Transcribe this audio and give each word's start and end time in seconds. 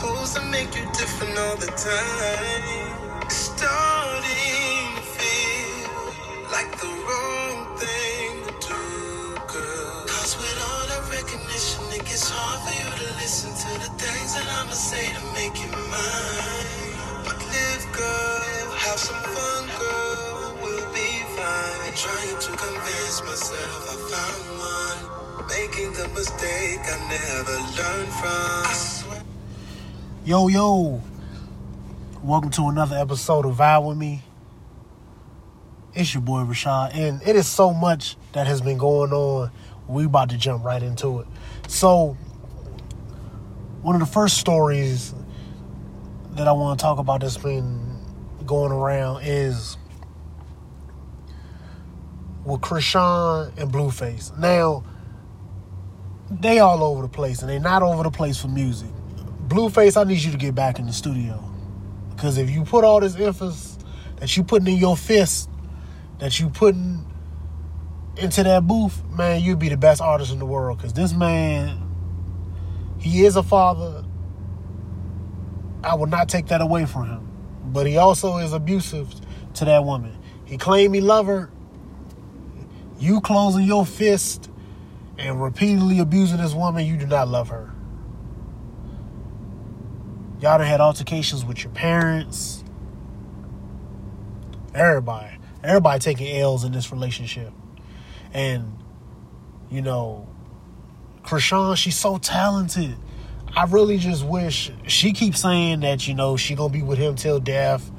supposed 0.00 0.36
to 0.36 0.42
make 0.50 0.74
you 0.76 0.84
different 0.94 1.38
all 1.38 1.56
the 1.56 1.68
time. 1.68 3.28
Starting 3.30 4.96
to 4.96 5.02
feel 5.16 5.92
like 6.52 6.70
the 6.80 6.88
wrong 7.06 7.78
thing 7.78 8.32
to 8.46 8.52
do, 8.68 8.82
girl. 9.52 10.06
Cause 10.08 10.36
with 10.38 10.58
all 10.68 10.84
the 10.92 11.00
recognition, 11.16 11.84
it 11.92 12.04
gets 12.06 12.30
hard 12.30 12.60
for 12.64 12.74
you 12.80 12.88
to 13.02 13.08
listen 13.20 13.52
to 13.52 13.70
the 13.84 13.90
things 14.02 14.34
that 14.36 14.48
I'ma 14.60 14.72
say 14.72 15.06
to 15.18 15.22
make 15.38 15.56
you 15.62 15.70
mine. 15.92 17.24
But 17.26 17.38
live, 17.52 17.84
girl, 17.92 18.68
have 18.86 19.00
some 19.00 19.22
fun, 19.34 19.64
girl. 19.80 20.58
We'll 20.62 20.88
be 20.94 21.10
fine. 21.36 21.92
Trying 22.04 22.38
to 22.46 22.50
convince 22.64 23.18
myself 23.28 23.82
I 23.92 23.96
found 24.12 24.44
one. 24.60 25.48
Making 25.48 25.92
the 25.94 26.08
mistake 26.16 26.82
I 26.94 26.96
never 27.12 27.56
learned 27.78 28.12
from. 28.20 28.59
Yo, 30.22 30.48
yo. 30.48 31.00
Welcome 32.22 32.50
to 32.50 32.68
another 32.68 32.94
episode 32.94 33.46
of 33.46 33.56
Vibe 33.56 33.88
With 33.88 33.96
Me. 33.96 34.22
It's 35.94 36.12
your 36.12 36.20
boy 36.20 36.40
Rashad, 36.40 36.94
and 36.94 37.22
it 37.26 37.36
is 37.36 37.48
so 37.48 37.72
much 37.72 38.18
that 38.32 38.46
has 38.46 38.60
been 38.60 38.76
going 38.76 39.14
on. 39.14 39.50
We 39.88 40.04
about 40.04 40.28
to 40.28 40.36
jump 40.36 40.62
right 40.62 40.82
into 40.82 41.20
it. 41.20 41.26
So, 41.68 42.18
one 43.80 43.94
of 43.94 44.00
the 44.00 44.12
first 44.12 44.36
stories 44.36 45.14
that 46.32 46.46
I 46.46 46.52
want 46.52 46.78
to 46.78 46.82
talk 46.82 46.98
about 46.98 47.22
that's 47.22 47.38
been 47.38 47.80
going 48.44 48.72
around 48.72 49.22
is 49.24 49.78
with 52.44 52.60
Chrisean 52.60 53.56
and 53.56 53.72
Blueface. 53.72 54.36
Now, 54.38 54.84
they 56.30 56.58
all 56.58 56.84
over 56.84 57.00
the 57.00 57.08
place, 57.08 57.40
and 57.40 57.48
they 57.48 57.58
not 57.58 57.82
over 57.82 58.02
the 58.02 58.10
place 58.10 58.38
for 58.38 58.48
music. 58.48 58.90
Blueface, 59.50 60.00
I 60.00 60.04
need 60.04 60.18
you 60.22 60.30
to 60.30 60.38
get 60.38 60.54
back 60.54 60.78
in 60.78 60.86
the 60.86 60.92
studio. 60.92 61.42
Because 62.10 62.38
if 62.38 62.48
you 62.48 62.62
put 62.62 62.84
all 62.84 63.00
this 63.00 63.16
emphasis 63.16 63.76
that 64.18 64.36
you 64.36 64.44
putting 64.44 64.68
in 64.68 64.78
your 64.78 64.96
fist, 64.96 65.50
that 66.20 66.38
you 66.38 66.50
putting 66.50 67.04
into 68.16 68.44
that 68.44 68.64
booth, 68.68 69.02
man, 69.10 69.42
you'd 69.42 69.58
be 69.58 69.68
the 69.68 69.76
best 69.76 70.00
artist 70.00 70.32
in 70.32 70.38
the 70.38 70.46
world. 70.46 70.78
Because 70.78 70.92
this 70.92 71.12
man, 71.12 71.82
he 73.00 73.24
is 73.24 73.34
a 73.34 73.42
father. 73.42 74.04
I 75.82 75.96
will 75.96 76.06
not 76.06 76.28
take 76.28 76.46
that 76.46 76.60
away 76.60 76.86
from 76.86 77.08
him. 77.08 77.28
But 77.64 77.88
he 77.88 77.96
also 77.96 78.36
is 78.36 78.52
abusive 78.52 79.12
to 79.54 79.64
that 79.64 79.84
woman. 79.84 80.16
He 80.44 80.58
claimed 80.58 80.94
he 80.94 81.00
love 81.00 81.26
her. 81.26 81.50
You 83.00 83.20
closing 83.20 83.64
your 83.64 83.84
fist 83.84 84.48
and 85.18 85.42
repeatedly 85.42 85.98
abusing 85.98 86.38
this 86.38 86.54
woman, 86.54 86.86
you 86.86 86.96
do 86.96 87.08
not 87.08 87.26
love 87.26 87.48
her. 87.48 87.74
Y'all 90.40 90.56
done 90.56 90.66
had 90.66 90.80
altercations 90.80 91.44
with 91.44 91.62
your 91.62 91.72
parents. 91.72 92.64
Everybody. 94.74 95.36
Everybody 95.62 96.00
taking 96.00 96.40
L's 96.40 96.64
in 96.64 96.72
this 96.72 96.90
relationship. 96.90 97.52
And, 98.32 98.78
you 99.70 99.82
know, 99.82 100.26
Chrisean, 101.22 101.76
she's 101.76 101.98
so 101.98 102.16
talented. 102.16 102.96
I 103.54 103.64
really 103.64 103.98
just 103.98 104.24
wish 104.24 104.70
she 104.86 105.12
keeps 105.12 105.42
saying 105.42 105.80
that, 105.80 106.08
you 106.08 106.14
know, 106.14 106.38
she 106.38 106.54
gonna 106.54 106.72
be 106.72 106.82
with 106.82 106.98
him 106.98 107.16
till 107.16 107.40
death 107.40 107.90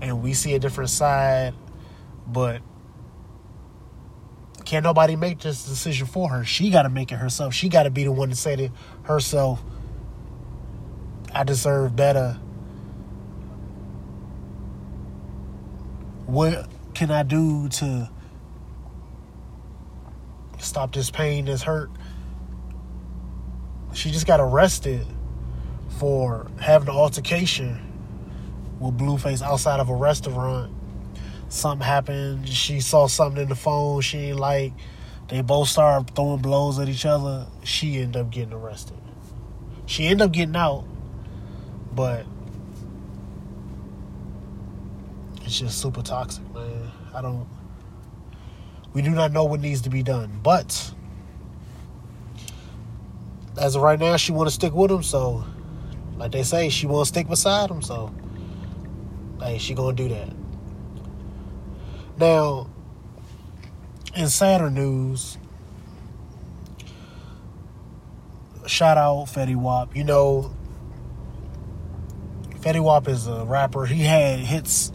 and 0.00 0.22
we 0.22 0.34
see 0.34 0.54
a 0.54 0.58
different 0.58 0.90
side, 0.90 1.54
but 2.26 2.62
can't 4.64 4.84
nobody 4.84 5.16
make 5.16 5.40
this 5.40 5.64
decision 5.64 6.06
for 6.06 6.28
her. 6.28 6.44
She 6.44 6.70
gotta 6.70 6.88
make 6.88 7.10
it 7.10 7.16
herself. 7.16 7.52
She 7.54 7.68
gotta 7.68 7.90
be 7.90 8.04
the 8.04 8.12
one 8.12 8.28
to 8.28 8.36
say 8.36 8.54
to 8.54 8.68
herself, 9.02 9.60
I 11.32 11.44
deserve 11.44 11.94
better. 11.94 12.38
What 16.26 16.68
can 16.94 17.10
I 17.10 17.22
do 17.22 17.68
to 17.68 18.10
stop 20.58 20.92
this 20.92 21.10
pain, 21.10 21.44
this 21.44 21.62
hurt? 21.62 21.90
She 23.92 24.10
just 24.10 24.26
got 24.26 24.40
arrested 24.40 25.06
for 25.98 26.46
having 26.60 26.88
an 26.88 26.94
altercation 26.94 27.78
with 28.78 28.96
Blueface 28.96 29.42
outside 29.42 29.80
of 29.80 29.88
a 29.88 29.94
restaurant. 29.94 30.72
Something 31.48 31.86
happened. 31.86 32.48
She 32.48 32.80
saw 32.80 33.08
something 33.08 33.42
in 33.42 33.48
the 33.48 33.56
phone 33.56 34.00
she 34.00 34.18
ain't 34.18 34.38
like. 34.38 34.72
They 35.28 35.42
both 35.42 35.68
started 35.68 36.14
throwing 36.14 36.40
blows 36.40 36.78
at 36.78 36.88
each 36.88 37.06
other. 37.06 37.46
She 37.64 37.98
ended 37.98 38.20
up 38.20 38.30
getting 38.30 38.52
arrested. 38.52 38.96
She 39.86 40.06
ended 40.06 40.26
up 40.26 40.32
getting 40.32 40.56
out, 40.56 40.84
but 41.92 42.24
it's 45.42 45.58
just 45.58 45.80
super 45.80 46.02
toxic, 46.02 46.44
man. 46.54 46.90
I 47.14 47.22
don't. 47.22 47.46
We 48.92 49.02
do 49.02 49.10
not 49.10 49.32
know 49.32 49.44
what 49.44 49.60
needs 49.60 49.82
to 49.82 49.90
be 49.90 50.02
done, 50.02 50.40
but 50.42 50.92
as 53.58 53.76
of 53.76 53.82
right 53.82 53.98
now, 53.98 54.16
she 54.16 54.32
want 54.32 54.48
to 54.48 54.54
stick 54.54 54.72
with 54.72 54.90
him. 54.90 55.02
So, 55.02 55.44
like 56.16 56.32
they 56.32 56.42
say, 56.42 56.68
she 56.68 56.86
want 56.86 57.06
to 57.06 57.08
stick 57.08 57.28
beside 57.28 57.70
him. 57.70 57.82
So, 57.82 58.12
hey, 59.40 59.58
she 59.58 59.74
gonna 59.74 59.96
do 59.96 60.08
that. 60.08 60.28
Now, 62.16 62.68
in 64.14 64.28
sadder 64.28 64.70
news, 64.70 65.38
shout 68.66 68.98
out 68.98 69.24
Fetty 69.26 69.56
Wap. 69.56 69.96
You 69.96 70.04
know, 70.04 70.52
Fetty 72.60 72.82
Wap 72.82 73.08
is 73.08 73.26
a 73.26 73.46
rapper. 73.46 73.86
He 73.86 74.02
had 74.02 74.40
hits 74.40 74.92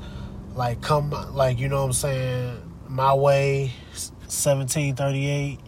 like 0.53 0.81
come 0.81 1.09
like 1.33 1.57
you 1.57 1.67
know 1.67 1.81
what 1.81 1.87
I'm 1.87 1.93
saying, 1.93 2.73
My 2.87 3.15
Way, 3.15 3.71
1738. 3.91 5.59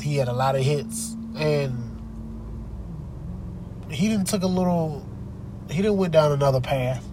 He 0.00 0.16
had 0.16 0.28
a 0.28 0.32
lot 0.32 0.56
of 0.56 0.62
hits 0.62 1.14
and 1.36 2.00
he 3.90 4.08
didn't 4.08 4.26
took 4.26 4.42
a 4.42 4.46
little 4.46 5.06
he 5.70 5.82
didn't 5.82 5.98
went 5.98 6.14
down 6.14 6.32
another 6.32 6.60
path 6.60 7.06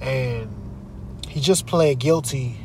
and 0.00 0.50
he 1.28 1.40
just 1.40 1.68
pled 1.68 2.00
guilty 2.00 2.56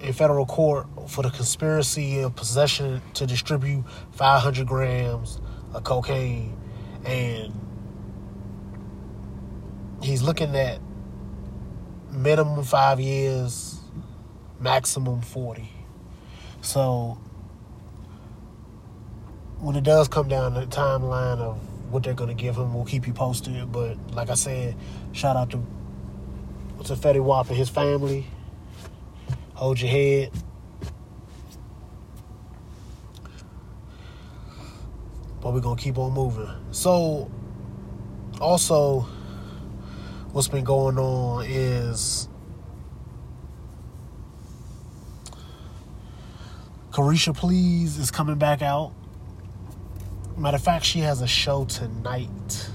in 0.00 0.12
federal 0.12 0.46
court 0.46 0.88
for 1.06 1.22
the 1.22 1.30
conspiracy 1.30 2.20
of 2.20 2.34
possession 2.34 3.00
to 3.14 3.24
distribute 3.24 3.84
500 4.10 4.66
grams 4.66 5.40
of 5.72 5.84
cocaine 5.84 6.58
and 7.04 7.52
he's 10.02 10.22
looking 10.22 10.54
at 10.56 10.80
minimum 12.10 12.64
five 12.64 12.98
years 13.00 13.80
maximum 14.60 15.20
40 15.20 15.68
so 16.60 17.18
when 19.60 19.76
it 19.76 19.84
does 19.84 20.08
come 20.08 20.28
down 20.28 20.54
to 20.54 20.60
the 20.60 20.66
timeline 20.66 21.38
of 21.38 21.58
what 21.92 22.02
they're 22.02 22.14
going 22.14 22.34
to 22.34 22.42
give 22.42 22.56
him 22.56 22.74
we'll 22.74 22.84
keep 22.84 23.06
you 23.06 23.12
posted 23.12 23.70
but 23.70 23.96
like 24.12 24.30
i 24.30 24.34
said 24.34 24.74
shout 25.12 25.36
out 25.36 25.50
to 25.50 25.62
to 26.84 26.94
Fetty 26.94 27.22
Wap 27.22 27.48
and 27.48 27.56
his 27.56 27.68
family. 27.68 28.26
Hold 29.54 29.80
your 29.80 29.90
head. 29.90 30.30
But 35.48 35.54
we're 35.54 35.60
gonna 35.60 35.80
keep 35.80 35.96
on 35.96 36.12
moving. 36.12 36.46
So 36.72 37.30
also 38.38 39.06
what's 40.32 40.46
been 40.46 40.62
going 40.62 40.98
on 40.98 41.46
is 41.48 42.28
Caresha 46.90 47.34
Please 47.34 47.96
is 47.96 48.10
coming 48.10 48.36
back 48.36 48.60
out. 48.60 48.92
Matter 50.36 50.56
of 50.56 50.62
fact, 50.62 50.84
she 50.84 50.98
has 50.98 51.22
a 51.22 51.26
show 51.26 51.64
tonight 51.64 52.68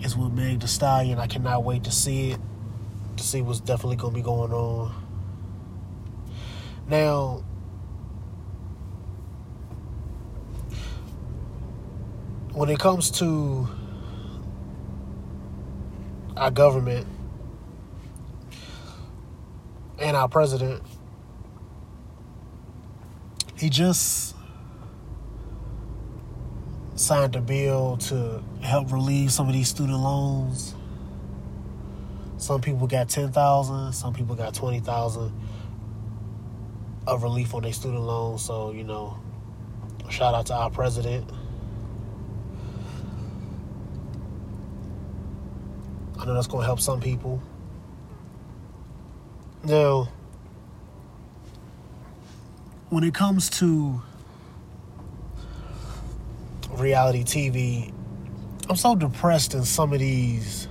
is 0.00 0.16
with 0.16 0.32
Meg 0.32 0.58
Thee 0.58 0.66
Stallion. 0.66 1.20
I 1.20 1.28
cannot 1.28 1.62
wait 1.62 1.84
to 1.84 1.92
see 1.92 2.32
it, 2.32 2.40
to 3.16 3.22
see 3.22 3.42
what's 3.42 3.60
definitely 3.60 3.98
to 3.98 4.10
be 4.10 4.22
going 4.22 4.52
on. 4.52 4.92
Now, 6.88 7.44
when 12.62 12.70
it 12.70 12.78
comes 12.78 13.10
to 13.10 13.66
our 16.36 16.52
government 16.52 17.04
and 19.98 20.16
our 20.16 20.28
president, 20.28 20.80
he 23.56 23.68
just 23.68 24.36
signed 26.94 27.34
a 27.34 27.40
bill 27.40 27.96
to 27.96 28.40
help 28.60 28.92
relieve 28.92 29.32
some 29.32 29.48
of 29.48 29.54
these 29.54 29.66
student 29.68 29.98
loans. 29.98 30.76
Some 32.36 32.60
people 32.60 32.86
got 32.86 33.08
ten 33.08 33.32
thousand, 33.32 33.92
some 33.92 34.14
people 34.14 34.36
got 34.36 34.54
twenty 34.54 34.78
thousand. 34.78 35.32
of 37.08 37.24
relief 37.24 37.54
on 37.56 37.64
their 37.64 37.72
student 37.72 38.04
loans. 38.04 38.40
So 38.40 38.70
you 38.70 38.84
know, 38.84 39.18
shout 40.10 40.36
out 40.36 40.46
to 40.46 40.54
our 40.54 40.70
president. 40.70 41.28
I 46.22 46.24
know 46.24 46.34
that's 46.34 46.46
going 46.46 46.62
to 46.62 46.66
help 46.66 46.78
some 46.78 47.00
people. 47.00 47.42
Now, 49.64 50.08
when 52.90 53.02
it 53.02 53.12
comes 53.12 53.50
to 53.58 54.00
reality 56.70 57.24
TV, 57.24 57.92
I'm 58.68 58.76
so 58.76 58.94
depressed 58.94 59.54
in 59.54 59.64
some 59.64 59.92
of 59.92 59.98
these 59.98 60.68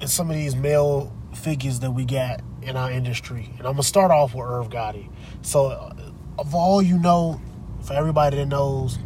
in 0.00 0.08
some 0.08 0.30
of 0.30 0.36
these 0.36 0.56
male 0.56 1.12
figures 1.34 1.80
that 1.80 1.90
we 1.90 2.06
got 2.06 2.40
in 2.62 2.76
our 2.76 2.90
industry. 2.90 3.50
And 3.58 3.66
I'm 3.66 3.74
gonna 3.74 3.82
start 3.82 4.10
off 4.10 4.34
with 4.34 4.46
Irv 4.46 4.70
Gotti. 4.70 5.10
So, 5.42 5.92
of 6.38 6.54
all 6.54 6.80
you 6.80 6.96
know, 6.96 7.40
for 7.82 7.94
everybody 7.94 8.36
that 8.36 8.46
knows, 8.46 8.98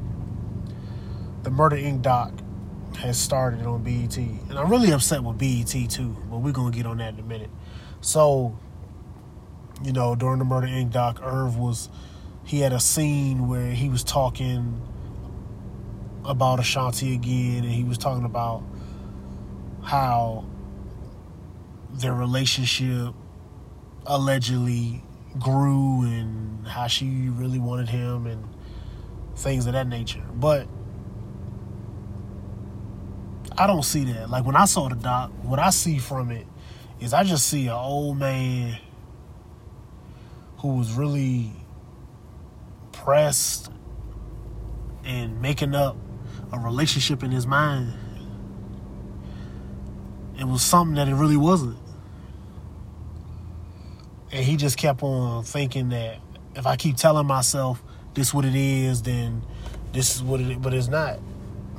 the 1.43 1.51
Murder 1.51 1.77
Inc. 1.77 2.03
doc 2.03 2.33
has 2.97 3.19
started 3.19 3.67
on 3.67 3.83
BET, 3.83 4.17
and 4.17 4.59
I'm 4.59 4.71
really 4.71 4.93
upset 4.93 5.23
with 5.23 5.39
BET 5.39 5.91
too. 5.91 6.17
But 6.31 6.39
we're 6.39 6.53
gonna 6.53 6.71
get 6.71 6.87
on 6.87 6.99
that 6.99 7.15
in 7.15 7.21
a 7.21 7.23
minute. 7.23 7.51
So, 8.01 8.59
you 9.83 9.93
know, 9.93 10.15
during 10.15 10.39
the 10.39 10.45
Murder 10.45 10.67
Inc. 10.67 10.93
doc, 10.93 11.21
Irv 11.23 11.57
was 11.57 11.89
he 12.45 12.61
had 12.61 12.73
a 12.73 12.81
scene 12.81 13.49
where 13.49 13.73
he 13.73 13.89
was 13.89 14.03
talking 14.03 14.81
about 16.25 16.61
Ashanti 16.61 17.15
again, 17.15 17.65
and 17.65 17.73
he 17.73 17.85
was 17.85 17.99
talking 17.99 18.25
about 18.25 18.63
how 19.83 20.45
their 21.91 22.15
relationship 22.15 23.15
allegedly 24.07 25.03
grew 25.39 26.03
and 26.03 26.67
how 26.67 26.87
she 26.87 27.29
really 27.29 27.59
wanted 27.59 27.89
him 27.89 28.27
and 28.27 28.45
things 29.37 29.67
of 29.67 29.73
that 29.73 29.87
nature. 29.87 30.23
But 30.35 30.67
I 33.57 33.67
don't 33.67 33.85
see 33.85 34.05
that. 34.05 34.31
Like 34.31 34.45
when 34.45 34.57
I 34.57 34.65
saw 34.65 34.89
the 34.89 34.97
doc, 34.97 35.31
what 35.43 35.59
I 35.59 35.71
see 35.71 35.99
from 35.99 36.31
it 36.31 36.47
is 37.01 37.13
I 37.13 37.25
just 37.25 37.49
see 37.49 37.67
an 37.67 37.73
old 37.73 38.19
man 38.19 38.79
who 40.59 40.77
was 40.77 40.93
really 40.93 41.53
pressed 42.93 43.71
and 45.05 45.41
making 45.43 45.75
up 45.75 45.97
a 46.53 46.59
relationship 46.59 47.23
in 47.23 47.31
his 47.31 47.47
mind. 47.47 47.93
It 50.39 50.45
was 50.45 50.63
something 50.63 50.95
that 50.97 51.09
it 51.09 51.15
really 51.15 51.37
wasn't. 51.37 51.79
And 54.31 54.45
he 54.45 54.57
just 54.57 54.79
kept 54.79 55.03
on 55.03 55.45
thinking 55.45 55.91
that 55.91 56.19
if 56.55 56.67
I 56.67 56.77
keep 56.77 56.97
telling 56.97 57.27
myself 57.27 57.83
this 58.15 58.33
what 58.33 58.45
it 58.45 58.55
is, 58.55 59.03
then 59.03 59.43
this 59.93 60.17
is 60.17 60.23
what 60.23 60.41
it 60.41 60.51
is, 60.51 60.57
but 60.59 60.73
it's 60.73 60.89
not. 60.89 61.19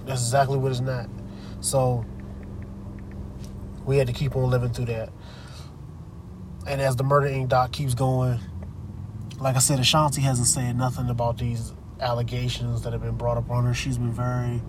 That's 0.06 0.22
exactly 0.22 0.58
what 0.58 0.72
it's 0.72 0.81
not. 0.81 1.08
So 1.63 2.06
we 3.86 3.98
had 3.98 4.07
to 4.07 4.13
keep 4.13 4.36
on 4.36 4.50
living 4.50 4.74
through 4.74 4.86
that. 4.86 5.10
And 6.68 6.81
as 6.81 6.98
the 6.98 7.04
Murder 7.04 7.27
Inc. 7.27 7.48
doc 7.48 7.71
keeps 7.71 7.94
going, 7.94 8.39
like 9.39 9.56
I 9.56 9.60
said, 9.60 9.80
Ashanti 9.80 10.21
hasn't 10.21 10.48
said 10.48 10.77
nothing 10.77 11.10
about 11.10 11.38
these 11.38 11.71
allegations 12.01 12.81
that 12.81 12.92
have 12.92 13.01
been 13.01 13.15
brought 13.15 13.38
up 13.38 13.50
on 13.50 13.63
her. 13.63 13.74
She's 13.74 13.98
been 13.98 14.12
very, 14.12 14.62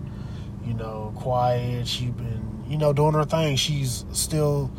you 0.65 0.73
know, 0.73 1.13
quiet. 1.17 1.85
She's 1.85 2.11
been, 2.11 2.63
you 2.67 2.77
know, 2.77 2.93
doing 2.93 3.13
her 3.13 3.25
thing. 3.25 3.57
She's 3.57 4.05
still 4.13 4.71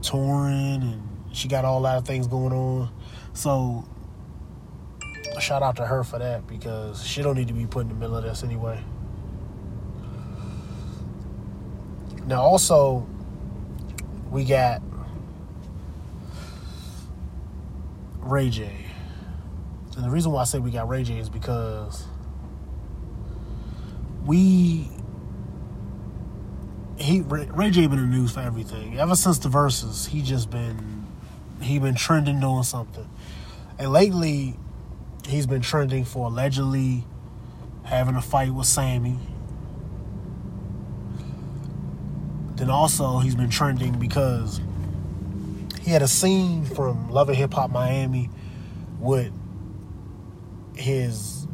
touring 0.00 0.82
and 0.82 1.08
she 1.32 1.48
got 1.48 1.64
all 1.64 1.82
that 1.82 1.98
of 1.98 2.06
things 2.06 2.28
going 2.28 2.52
on. 2.52 2.88
So 3.32 3.84
shout 5.40 5.64
out 5.64 5.74
to 5.76 5.86
her 5.86 6.04
for 6.04 6.20
that 6.20 6.46
because 6.46 7.04
she 7.04 7.20
don't 7.20 7.36
need 7.36 7.48
to 7.48 7.54
be 7.54 7.66
put 7.66 7.80
in 7.80 7.88
the 7.88 7.94
middle 7.96 8.16
of 8.16 8.22
this 8.22 8.44
anyway. 8.44 8.80
Now 12.26 12.42
also 12.42 13.06
we 14.30 14.44
got 14.44 14.82
Ray 18.20 18.50
J. 18.50 18.70
And 19.96 20.04
the 20.04 20.10
reason 20.10 20.32
why 20.32 20.40
I 20.40 20.44
say 20.44 20.58
we 20.58 20.70
got 20.70 20.88
Ray 20.88 21.02
J 21.02 21.18
is 21.18 21.28
because 21.28 22.04
we 24.24 24.88
he 26.96 27.20
Ray 27.20 27.70
J 27.70 27.86
been 27.86 27.98
in 27.98 28.10
the 28.10 28.16
news 28.16 28.32
for 28.32 28.40
everything. 28.40 28.98
Ever 28.98 29.14
since 29.14 29.38
the 29.38 29.48
Verzuz, 29.48 30.08
he 30.08 30.22
just 30.22 30.50
been 30.50 31.06
he 31.60 31.78
been 31.78 31.94
trending 31.94 32.40
doing 32.40 32.62
something. 32.62 33.08
And 33.78 33.92
lately, 33.92 34.56
he's 35.26 35.46
been 35.46 35.62
trending 35.62 36.04
for 36.04 36.26
allegedly 36.26 37.04
having 37.84 38.14
a 38.14 38.22
fight 38.22 38.52
with 38.52 38.66
Sammie. 38.66 39.18
Then 42.64 42.70
also, 42.70 43.18
he's 43.18 43.34
been 43.34 43.50
trending 43.50 43.98
because 43.98 44.58
he 45.82 45.90
had 45.90 46.00
a 46.00 46.08
scene 46.08 46.64
from 46.64 47.10
Love 47.10 47.28
and 47.28 47.36
Hip 47.36 47.52
Hop 47.52 47.70
Miami 47.70 48.30
with 48.98 49.30
his 50.74 51.46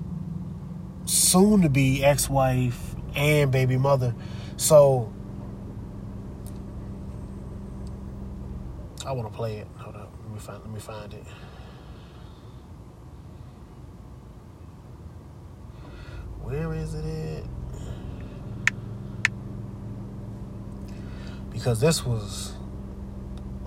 soon 1.07 1.63
to 1.63 1.69
be 1.69 2.05
ex 2.05 2.31
wife 2.31 2.95
and 3.17 3.51
baby 3.51 3.77
mother. 3.77 4.15
So 4.57 5.13
I 9.05 9.11
want 9.11 9.33
to 9.33 9.37
play 9.37 9.57
it 9.57 9.67
Hold 9.79 9.97
up. 9.97 10.13
Let 10.23 10.33
me 10.33 10.39
find 10.39 10.61
let 10.61 10.73
me 10.73 10.79
find 10.79 11.13
it. 11.13 11.25
Where 16.41 16.73
is 16.73 16.95
it 16.95 17.05
at? 17.05 17.60
Because 21.61 21.77
this 21.77 22.07
was 22.07 22.57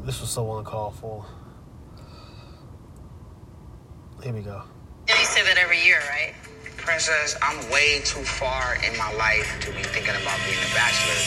this 0.02 0.20
was 0.20 0.32
so 0.32 0.58
uncalled 0.58 0.98
for. 0.98 1.24
Here 4.24 4.34
we 4.34 4.42
go. 4.42 4.66
Yeah, 5.08 5.20
you 5.22 5.26
say 5.30 5.46
that 5.46 5.62
every 5.62 5.78
year, 5.86 6.02
right? 6.10 6.34
Princess, 6.78 7.38
I'm 7.44 7.54
way 7.70 8.02
too 8.02 8.26
far 8.26 8.82
in 8.82 8.98
my 8.98 9.14
life 9.14 9.46
to 9.62 9.70
be 9.78 9.86
thinking 9.86 10.18
about 10.18 10.42
being 10.42 10.58
a 10.58 10.74
bachelor 10.74 11.22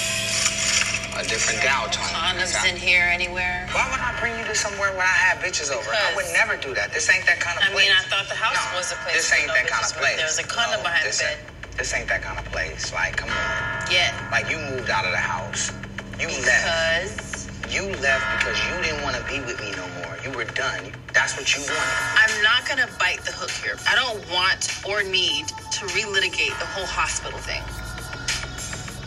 a 1.17 1.23
different 1.31 1.63
gal 1.63 1.87
tone. 1.87 2.03
Condoms 2.11 2.59
in 2.69 2.77
here 2.77 3.07
anywhere? 3.15 3.71
Why 3.71 3.87
would 3.89 4.03
I 4.03 4.19
bring 4.19 4.37
you 4.37 4.45
to 4.45 4.55
somewhere 4.55 4.91
where 4.91 5.07
I 5.07 5.19
have 5.31 5.39
bitches 5.39 5.71
over? 5.71 5.89
I 5.89 6.13
would 6.17 6.27
never 6.35 6.59
do 6.59 6.75
that. 6.75 6.93
This 6.93 7.09
ain't 7.09 7.25
that 7.27 7.39
kind 7.39 7.57
of 7.57 7.63
I 7.63 7.73
place. 7.73 7.87
I 7.87 7.95
mean, 7.95 7.97
I 7.97 8.03
thought 8.11 8.29
the 8.29 8.35
house 8.35 8.59
no, 8.59 8.77
was 8.77 8.91
a 8.91 8.97
place. 9.07 9.15
This 9.15 9.33
ain't 9.33 9.49
that 9.55 9.71
kind 9.71 9.87
of 9.87 9.97
place. 9.97 10.17
There 10.17 10.27
was 10.27 10.41
a 10.41 10.45
condom 10.45 10.83
no, 10.83 10.91
behind 10.91 11.07
the 11.07 11.17
bed. 11.17 11.39
This 11.79 11.95
ain't 11.95 12.09
that 12.09 12.21
kind 12.21 12.37
of 12.37 12.45
place. 12.51 12.93
Like, 12.93 13.17
come 13.17 13.31
on. 13.31 13.87
Yeah. 13.89 14.13
Like, 14.35 14.51
you 14.51 14.59
moved 14.59 14.91
out 14.91 15.07
of 15.07 15.13
the 15.13 15.23
house. 15.23 15.71
You 16.19 16.29
because... 16.29 16.47
left. 16.47 17.73
You 17.73 17.83
left 18.01 18.25
because 18.39 18.59
you 18.69 18.83
didn't 18.83 19.03
want 19.03 19.17
to 19.17 19.25
be 19.25 19.41
with 19.41 19.61
me 19.61 19.73
no 19.73 19.87
more. 20.01 20.17
You 20.25 20.31
were 20.31 20.45
done. 20.45 20.93
That's 21.13 21.37
what 21.37 21.51
you 21.57 21.63
wanted. 21.63 21.77
I'm 22.15 22.43
not 22.43 22.67
going 22.67 22.79
to 22.79 22.89
bite 22.99 23.25
the 23.25 23.33
hook 23.33 23.51
here. 23.51 23.77
I 23.91 23.95
don't 23.97 24.23
want 24.31 24.71
or 24.87 25.03
need 25.03 25.49
to 25.49 25.85
relitigate 25.93 26.57
the 26.59 26.67
whole 26.67 26.87
hospital 26.87 27.39
thing. 27.41 27.63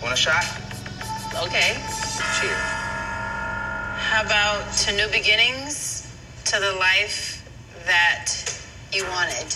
Want 0.04 0.13
a 0.13 0.18
shot? 0.18 0.44
Okay. 1.48 1.80
Cheers. 2.42 2.60
How 4.12 4.24
about 4.25 4.72
to 4.84 4.96
new 4.96 5.08
beginnings, 5.08 6.12
to 6.46 6.60
the 6.60 6.74
life 6.80 7.48
that 7.86 8.34
you 8.92 9.06
wanted? 9.06 9.56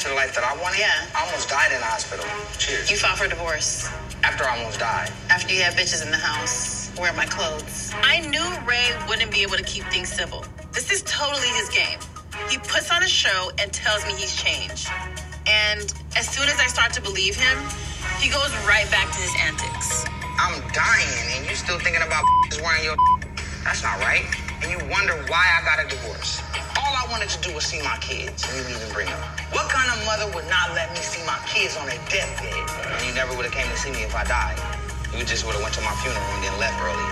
To 0.00 0.08
the 0.08 0.14
life 0.14 0.34
that 0.34 0.42
I 0.42 0.60
wanted? 0.60 0.80
Yeah. 0.80 1.06
I 1.14 1.24
almost 1.26 1.48
died 1.48 1.70
in 1.72 1.78
the 1.78 1.86
hospital. 1.86 2.26
Cheers. 2.58 2.90
You 2.90 2.96
filed 2.96 3.18
for 3.18 3.28
divorce. 3.28 3.88
After 4.24 4.44
I 4.44 4.58
almost 4.58 4.80
died. 4.80 5.12
After 5.30 5.54
you 5.54 5.62
had 5.62 5.74
bitches 5.74 6.04
in 6.04 6.10
the 6.10 6.16
house. 6.16 6.73
Wear 6.98 7.12
my 7.14 7.26
clothes. 7.26 7.90
I 8.02 8.20
knew 8.20 8.46
Ray 8.68 8.86
wouldn't 9.08 9.32
be 9.32 9.42
able 9.42 9.56
to 9.56 9.64
keep 9.64 9.82
things 9.90 10.08
civil. 10.12 10.44
This 10.72 10.92
is 10.92 11.02
totally 11.02 11.48
his 11.48 11.68
game. 11.68 11.98
He 12.48 12.58
puts 12.58 12.90
on 12.92 13.02
a 13.02 13.08
show 13.08 13.50
and 13.58 13.72
tells 13.72 14.06
me 14.06 14.12
he's 14.12 14.36
changed. 14.36 14.88
And 15.46 15.92
as 16.16 16.28
soon 16.28 16.48
as 16.48 16.54
I 16.60 16.66
start 16.66 16.92
to 16.94 17.02
believe 17.02 17.34
him, 17.34 17.58
he 18.20 18.30
goes 18.30 18.50
right 18.62 18.88
back 18.92 19.10
to 19.10 19.18
his 19.18 19.34
antics. 19.42 20.06
I'm 20.38 20.62
dying 20.70 21.34
and 21.34 21.46
you 21.50 21.56
still 21.56 21.80
thinking 21.80 22.02
about 22.02 22.22
wearing 22.62 22.84
your 22.84 22.96
That's 23.64 23.82
not 23.82 23.98
right. 23.98 24.24
And 24.62 24.70
you 24.70 24.78
wonder 24.88 25.14
why 25.26 25.42
I 25.50 25.64
got 25.66 25.84
a 25.84 25.88
divorce. 25.88 26.42
All 26.78 26.94
I 26.94 27.06
wanted 27.10 27.28
to 27.30 27.40
do 27.48 27.54
was 27.54 27.64
see 27.64 27.82
my 27.82 27.96
kids, 28.00 28.46
and 28.46 28.56
you 28.56 28.62
didn't 28.62 28.82
even 28.82 28.94
bring 28.94 29.06
them. 29.06 29.20
What 29.50 29.68
kind 29.68 29.90
of 29.90 29.98
mother 30.06 30.30
would 30.34 30.46
not 30.48 30.74
let 30.74 30.92
me 30.92 30.98
see 30.98 31.24
my 31.26 31.38
kids 31.46 31.76
on 31.76 31.86
their 31.86 31.98
deathbed? 32.08 32.54
And 32.86 33.06
you 33.06 33.14
never 33.14 33.34
would 33.36 33.46
have 33.46 33.54
came 33.54 33.68
to 33.68 33.76
see 33.76 33.90
me 33.90 34.04
if 34.04 34.14
I 34.14 34.24
died. 34.24 34.83
You 35.16 35.24
just 35.24 35.46
would 35.46 35.54
have 35.54 35.62
went 35.62 35.74
to 35.74 35.80
my 35.80 35.94
funeral 36.02 36.26
and 36.34 36.42
then 36.42 36.58
left 36.58 36.76
early. 36.82 37.08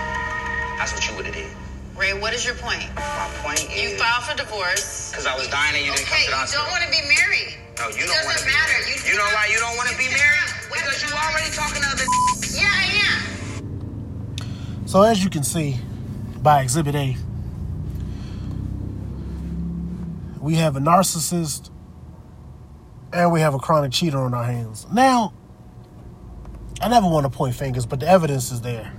That's 0.77 0.91
what 0.91 1.07
you 1.07 1.15
would 1.15 1.25
have 1.25 1.35
did. 1.35 1.47
Ray, 1.95 2.11
what 2.19 2.33
is 2.33 2.43
your 2.43 2.55
point? 2.55 2.83
My 2.95 3.29
point 3.39 3.63
is... 3.71 3.79
You 3.79 3.97
filed 3.97 4.23
for 4.27 4.35
divorce. 4.35 5.11
Because 5.11 5.25
I 5.25 5.35
was 5.37 5.47
dying 5.47 5.77
and 5.77 5.85
you 5.85 5.91
didn't 5.93 6.07
okay, 6.09 6.27
come 6.27 6.43
to 6.47 6.51
the 6.51 6.59
hospital. 6.59 6.65
you 6.65 6.67
don't 6.67 6.73
want 6.75 6.83
to 6.83 6.91
be 6.91 7.03
married. 7.07 7.49
No, 7.79 7.87
you 7.95 8.03
it 8.03 8.11
don't 8.11 8.25
want 8.25 8.37
to 8.37 8.45
be 8.45 8.51
matter. 8.51 8.75
married. 8.75 8.91
You, 8.91 9.11
you 9.11 9.17
know 9.17 9.29
why 9.31 9.47
you 9.47 9.59
don't 9.59 9.77
want 9.77 9.87
to 9.89 9.97
be 9.97 10.09
married? 10.11 10.49
Because 10.67 10.99
you 10.99 11.09
already 11.15 11.49
talking 11.55 11.81
to 11.81 11.87
other 11.87 12.07
Yeah, 12.51 12.67
I 12.67 12.85
am. 13.07 14.87
So 14.87 15.01
as 15.03 15.23
you 15.23 15.29
can 15.29 15.43
see 15.43 15.79
by 16.41 16.61
Exhibit 16.61 16.95
A, 16.95 17.15
we 20.41 20.55
have 20.55 20.75
a 20.75 20.79
narcissist 20.79 21.69
and 23.13 23.31
we 23.31 23.39
have 23.39 23.53
a 23.53 23.59
chronic 23.59 23.91
cheater 23.91 24.17
on 24.17 24.33
our 24.33 24.43
hands. 24.43 24.85
Now, 24.91 25.33
I 26.83 26.89
never 26.89 27.07
want 27.07 27.25
to 27.25 27.29
point 27.29 27.55
fingers, 27.55 27.85
but 27.85 28.01
the 28.01 28.07
evidence 28.09 28.51
is 28.51 28.59
there. 28.59 28.93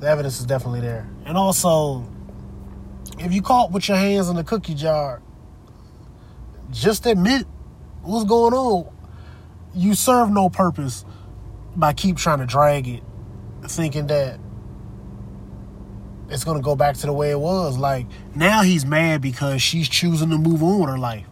The 0.00 0.08
evidence 0.08 0.40
is 0.40 0.46
definitely 0.46 0.80
there. 0.80 1.08
And 1.24 1.36
also, 1.36 2.04
if 3.20 3.32
you 3.32 3.40
caught 3.40 3.70
with 3.70 3.86
your 3.86 3.96
hands 3.96 4.28
in 4.28 4.34
the 4.34 4.42
cookie 4.42 4.74
jar, 4.74 5.22
just 6.72 7.06
admit 7.06 7.46
what's 8.02 8.24
going 8.24 8.52
on. 8.52 8.92
You 9.74 9.94
serve 9.94 10.30
no 10.30 10.48
purpose 10.48 11.04
by 11.76 11.92
keep 11.92 12.16
trying 12.16 12.40
to 12.40 12.46
drag 12.46 12.88
it, 12.88 13.04
thinking 13.68 14.08
that 14.08 14.40
it's 16.28 16.42
gonna 16.42 16.62
go 16.62 16.74
back 16.74 16.96
to 16.96 17.06
the 17.06 17.12
way 17.12 17.30
it 17.30 17.38
was. 17.38 17.78
Like 17.78 18.06
now 18.34 18.62
he's 18.62 18.84
mad 18.84 19.22
because 19.22 19.62
she's 19.62 19.88
choosing 19.88 20.30
to 20.30 20.38
move 20.38 20.64
on 20.64 20.80
with 20.80 20.90
her 20.90 20.98
life. 20.98 21.26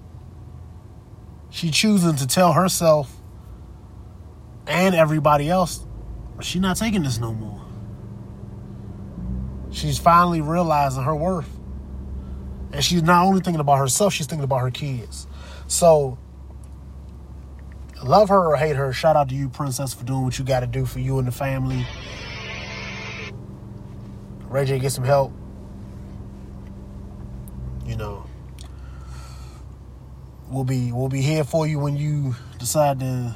She's 1.51 1.73
choosing 1.73 2.15
to 2.17 2.27
tell 2.29 2.53
herself 2.53 3.21
and 4.67 4.95
everybody 4.95 5.49
else 5.49 5.85
she's 6.41 6.63
not 6.63 6.77
taking 6.77 7.03
this 7.03 7.19
no 7.19 7.33
more. 7.33 7.61
She's 9.71 9.99
finally 9.99 10.41
realizing 10.41 11.03
her 11.03 11.15
worth. 11.15 11.51
And 12.73 12.85
she's 12.85 13.03
not 13.03 13.25
only 13.25 13.41
thinking 13.41 13.61
about 13.61 13.79
herself, 13.79 14.13
she's 14.13 14.27
thinking 14.27 14.45
about 14.45 14.61
her 14.61 14.71
kids. 14.71 15.27
So 15.67 16.19
love 18.03 18.29
her 18.29 18.53
or 18.53 18.57
hate 18.57 18.77
her, 18.77 18.93
shout 18.93 19.17
out 19.17 19.29
to 19.31 19.35
you, 19.35 19.49
Princess, 19.49 19.95
for 19.95 20.05
doing 20.05 20.23
what 20.23 20.39
you 20.39 20.45
gotta 20.45 20.67
do 20.67 20.85
for 20.85 21.01
you 21.01 21.19
and 21.19 21.27
the 21.27 21.33
family. 21.33 21.87
Ray 24.49 24.65
J 24.65 24.79
get 24.79 24.93
some 24.93 25.05
help. 25.05 25.33
You 27.87 27.97
know. 27.97 28.27
We'll 30.49 30.65
be 30.65 30.93
we'll 30.93 31.09
be 31.09 31.23
here 31.23 31.43
for 31.43 31.67
you 31.67 31.79
when 31.81 31.97
you 31.97 32.37
decide 32.59 33.01
to 33.01 33.35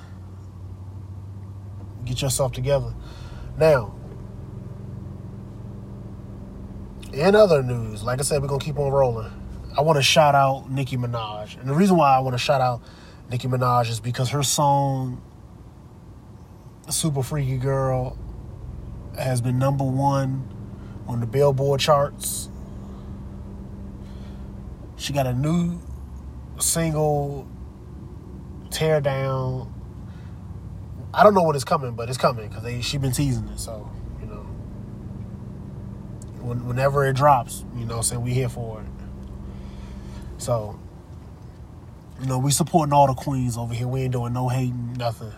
get 2.09 2.23
yourself 2.23 2.53
together. 2.53 2.95
Now, 3.59 3.95
in 7.13 7.35
other 7.35 7.63
news, 7.63 8.03
like 8.03 8.21
I 8.21 8.23
said, 8.23 8.43
we're 8.43 8.49
gonna 8.49 8.65
keep 8.65 8.79
on 8.79 8.91
rolling. 8.91 9.31
I 9.77 9.83
want 9.83 9.97
to 9.97 10.03
shout 10.03 10.35
out 10.35 10.71
Nicki 10.71 10.97
Minaj, 10.97 11.61
and 11.61 11.69
the 11.69 11.75
reason 11.75 11.97
why 11.97 12.17
I 12.17 12.21
want 12.21 12.35
to 12.35 12.39
shout 12.39 12.61
out 12.61 12.83
Nicki 13.31 13.49
Minaj 13.49 13.91
is 13.91 14.01
because 14.01 14.31
her 14.31 14.43
song 14.43 15.23
"Super 16.89 17.23
Freaky 17.23 17.59
Girl" 17.59 18.19
has 19.17 19.41
been 19.41 19.59
number 19.59 19.85
one 19.85 20.49
on 21.07 21.21
the 21.21 21.27
Billboard 21.27 21.81
charts. 21.81 22.49
She 24.97 25.13
got 25.13 25.27
a 25.27 25.33
new 25.33 25.81
single, 26.59 27.47
Tear 28.71 29.01
Down. 29.01 29.75
I 31.19 31.25
don't 31.25 31.35
know 31.35 31.43
when 31.43 31.57
it's 31.57 31.65
coming, 31.65 31.97
but 31.97 32.09
it's 32.09 32.17
coming 32.17 32.47
because 32.47 32.63
they 32.63 32.81
she 32.81 32.97
been 32.97 33.11
teasing 33.11 33.49
it. 33.49 33.59
So 33.59 33.91
you 34.21 34.27
know, 34.27 34.47
when, 36.43 36.65
whenever 36.65 37.05
it 37.05 37.17
drops, 37.17 37.65
you 37.77 37.85
know, 37.85 38.03
saying 38.03 38.23
we 38.23 38.33
here 38.33 38.49
for 38.49 38.81
it. 38.81 38.87
So 40.41 40.79
you 42.21 42.27
know, 42.27 42.39
we 42.39 42.53
supporting 42.53 42.93
all 42.93 43.09
the 43.09 43.15
queens 43.15 43.59
over 43.59 43.75
here. 43.75 43.89
We 43.89 44.03
ain't 44.03 44.13
doing 44.13 44.33
no 44.33 44.49
hating, 44.49 44.93
nothing. 44.93 45.33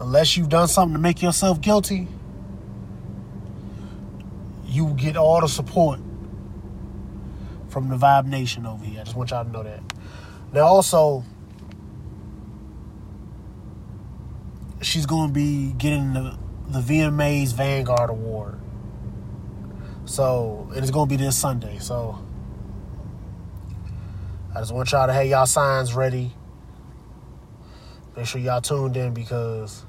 Unless 0.00 0.38
you've 0.38 0.48
done 0.48 0.66
something 0.66 0.94
to 0.94 0.98
make 0.98 1.20
yourself 1.20 1.60
guilty, 1.60 2.08
you 4.64 4.94
get 4.94 5.18
all 5.18 5.42
the 5.42 5.48
support 5.48 6.00
from 7.68 7.90
the 7.90 7.96
Vibe 7.96 8.24
Nation 8.24 8.64
over 8.64 8.82
here. 8.82 9.02
I 9.02 9.04
just 9.04 9.16
want 9.16 9.32
y'all 9.32 9.44
to 9.44 9.50
know 9.50 9.62
that. 9.62 9.82
Now, 10.54 10.62
also, 10.62 11.24
she's 14.82 15.06
going 15.06 15.28
to 15.28 15.32
be 15.32 15.72
getting 15.72 16.12
the, 16.14 16.38
the 16.68 16.80
VMAs 16.80 17.52
Vanguard 17.54 18.10
Award. 18.10 18.60
So, 20.04 20.70
it's 20.74 20.90
going 20.90 21.08
to 21.08 21.16
be 21.16 21.22
this 21.22 21.36
Sunday. 21.36 21.78
So, 21.78 22.18
I 24.54 24.58
just 24.58 24.72
want 24.72 24.90
y'all 24.90 25.06
to 25.06 25.12
have 25.12 25.26
y'all 25.26 25.46
signs 25.46 25.94
ready. 25.94 26.32
Make 28.16 28.26
sure 28.26 28.40
y'all 28.40 28.60
tuned 28.60 28.96
in 28.96 29.14
because 29.14 29.84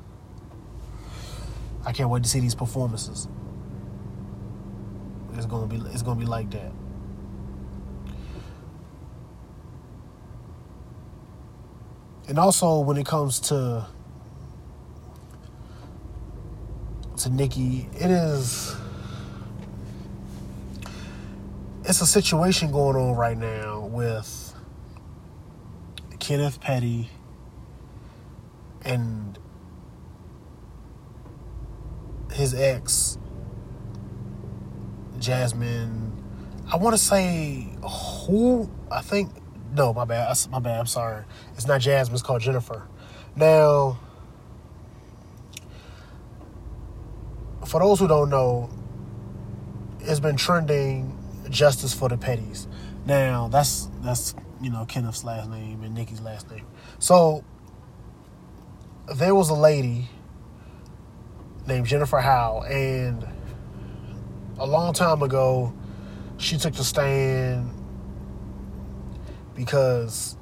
I 1.86 1.92
can't 1.92 2.10
wait 2.10 2.24
to 2.24 2.30
see 2.30 2.40
these 2.40 2.54
performances. 2.54 3.28
It's 5.34 5.46
gonna 5.46 5.68
be 5.68 5.78
it's 5.92 6.04
gonna 6.04 6.20
be 6.20 6.26
like 6.26 6.52
that. 6.52 6.72
And 12.28 12.38
also 12.38 12.80
when 12.80 12.98
it 12.98 13.06
comes 13.06 13.40
to 13.42 13.88
to 17.24 17.30
Nicki, 17.30 17.88
it 17.94 18.10
is 18.10 18.76
it's 21.84 22.02
a 22.02 22.08
situation 22.08 22.72
going 22.72 22.96
on 22.96 23.16
right 23.16 23.38
now 23.38 23.82
with 23.82 24.56
Kenneth 26.20 26.62
Petty 26.62 27.10
and 28.84 29.38
his 32.32 32.54
ex 32.54 33.18
Jasmine. 35.20 36.12
I 36.72 36.78
want 36.78 36.96
to 36.96 36.98
say 36.98 37.68
who 38.26 38.70
I 38.90 39.02
think. 39.02 39.32
No, 39.74 39.94
my 39.94 40.06
bad. 40.06 40.36
My 40.50 40.60
bad. 40.60 40.80
I'm 40.80 40.88
sorry. 40.88 41.24
It's 41.54 41.68
not 41.68 41.82
Jasmine. 41.82 42.16
It's 42.16 42.24
called 42.24 42.42
Jennifer. 42.42 42.88
Now, 43.36 44.00
for 47.72 47.80
those 47.80 48.00
who 48.00 48.08
don't 48.10 48.30
know, 48.30 48.70
it's 50.02 50.20
been 50.20 50.36
trending 50.36 51.18
justice 51.50 51.94
for 51.94 52.10
the 52.10 52.18
petties. 52.18 52.68
Now, 53.06 53.48
that's 53.48 53.88
that's 54.02 54.36
you 54.62 54.70
know 54.70 54.86
Kenneth's 54.86 55.24
last 55.24 55.50
name 55.50 55.82
and 55.82 55.96
Nicki's 55.96 56.20
last 56.20 56.52
name. 56.52 56.66
So 57.00 57.46
there 59.16 59.34
was 59.34 59.50
a 59.50 59.54
lady 59.54 60.10
named 61.66 61.88
Jennifer 61.88 62.20
Hough, 62.20 62.66
and 62.66 63.26
a 64.60 64.68
long 64.68 64.92
time 64.92 65.22
ago, 65.22 65.74
she 66.38 66.58
took 66.58 66.74
the 66.74 66.84
stand 66.84 67.72
because 69.56 70.36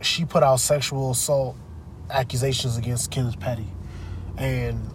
she 0.00 0.24
put 0.24 0.42
out 0.42 0.58
sexual 0.58 1.12
assault 1.12 1.56
accusations 2.10 2.76
against 2.76 3.12
Kenneth 3.12 3.38
Petty, 3.38 3.68
and 4.36 4.90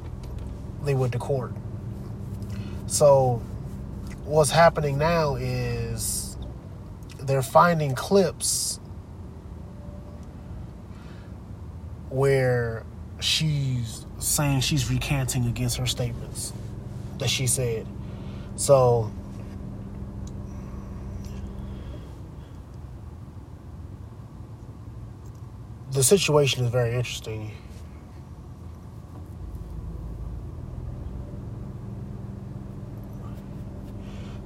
they 0.84 0.94
went 0.94 1.14
to 1.14 1.20
court. 1.20 1.54
So, 2.88 3.42
what's 4.26 4.52
happening 4.52 4.98
now 4.98 5.36
is 5.36 6.38
they're 7.20 7.42
finding 7.42 7.96
clips 7.96 8.80
where 12.10 12.84
she's 13.20 14.06
saying 14.18 14.62
she's 14.62 14.90
recanting 14.90 15.46
against 15.46 15.78
her 15.78 15.86
statements 15.86 16.54
that 17.20 17.30
she 17.30 17.48
said. 17.48 17.86
So 18.56 19.12
the 25.92 26.04
situation 26.04 26.66
is 26.66 26.72
very 26.72 26.96
interesting. 26.96 27.52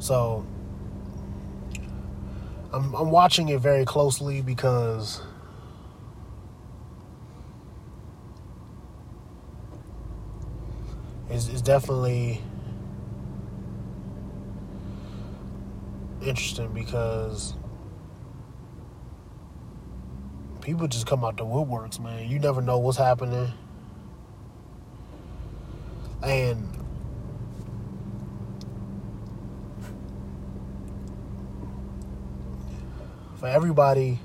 So 0.03 0.45
I'm 2.73 2.93
I'm 2.93 3.09
watching 3.09 3.47
it 3.47 3.61
very 3.61 3.85
closely 3.85 4.41
because 4.41 5.21
it's, 11.29 11.47
it's 11.47 11.61
definitely 11.61 12.41
interesting 16.21 16.73
because 16.73 17.53
people 20.59 20.89
just 20.89 21.07
come 21.07 21.23
out 21.23 21.37
the 21.37 21.45
woodworks, 21.45 21.97
man. 21.97 22.29
You 22.29 22.39
never 22.39 22.61
know 22.61 22.77
what's 22.77 22.97
happening. 22.97 23.53
And 26.21 26.72
for 33.43 33.49
everybody, 33.49 34.17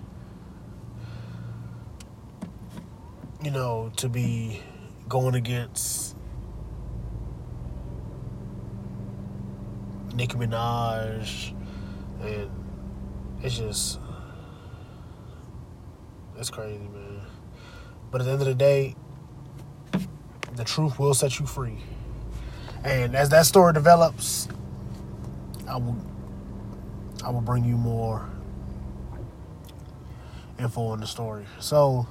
you 3.42 3.50
know, 3.50 3.90
to 3.96 4.08
be 4.08 4.62
going 5.08 5.34
against 5.34 6.14
Nicki 10.14 10.36
Minaj, 10.36 11.52
and 12.20 12.48
it's 13.42 13.58
just 13.58 13.98
it's 16.36 16.50
crazy, 16.50 16.78
man. 16.78 17.20
But 18.12 18.20
at 18.20 18.26
the 18.26 18.30
end 18.30 18.42
of 18.42 18.46
the 18.46 18.54
day, 18.54 18.94
the 20.54 20.62
truth 20.62 21.00
will 21.00 21.14
set 21.14 21.40
you 21.40 21.46
free. 21.46 21.78
And 22.84 23.16
as 23.16 23.30
that 23.30 23.46
story 23.46 23.72
develops, 23.72 24.46
I 25.66 25.76
will 25.76 25.96
I 27.24 27.30
will 27.30 27.40
bring 27.40 27.64
you 27.64 27.76
more 27.76 28.30
info 30.58 30.88
on 30.88 31.00
the 31.00 31.06
story. 31.06 31.44
So 31.60 32.06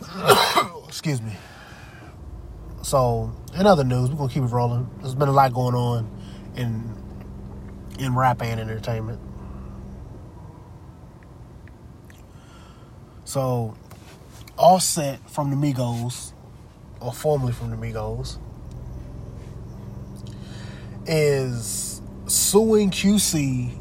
excuse 0.86 1.20
me. 1.20 1.36
So 2.82 3.32
in 3.54 3.66
other 3.66 3.84
news, 3.84 4.10
we're 4.10 4.16
gonna 4.16 4.32
keep 4.32 4.42
it 4.42 4.46
rolling. 4.46 4.88
There's 5.00 5.14
been 5.14 5.28
a 5.28 5.32
lot 5.32 5.52
going 5.52 5.74
on 5.74 6.10
in 6.56 6.94
in 7.98 8.14
rap 8.14 8.42
and 8.42 8.60
entertainment. 8.60 9.20
So 13.24 13.76
Offset 14.56 15.18
from 15.28 15.50
the 15.50 15.56
Migos, 15.56 16.32
or 17.00 17.12
formerly 17.12 17.52
from 17.52 17.70
the 17.70 17.76
Migos, 17.76 18.38
is 21.06 22.00
suing 22.26 22.90
QC 22.90 23.76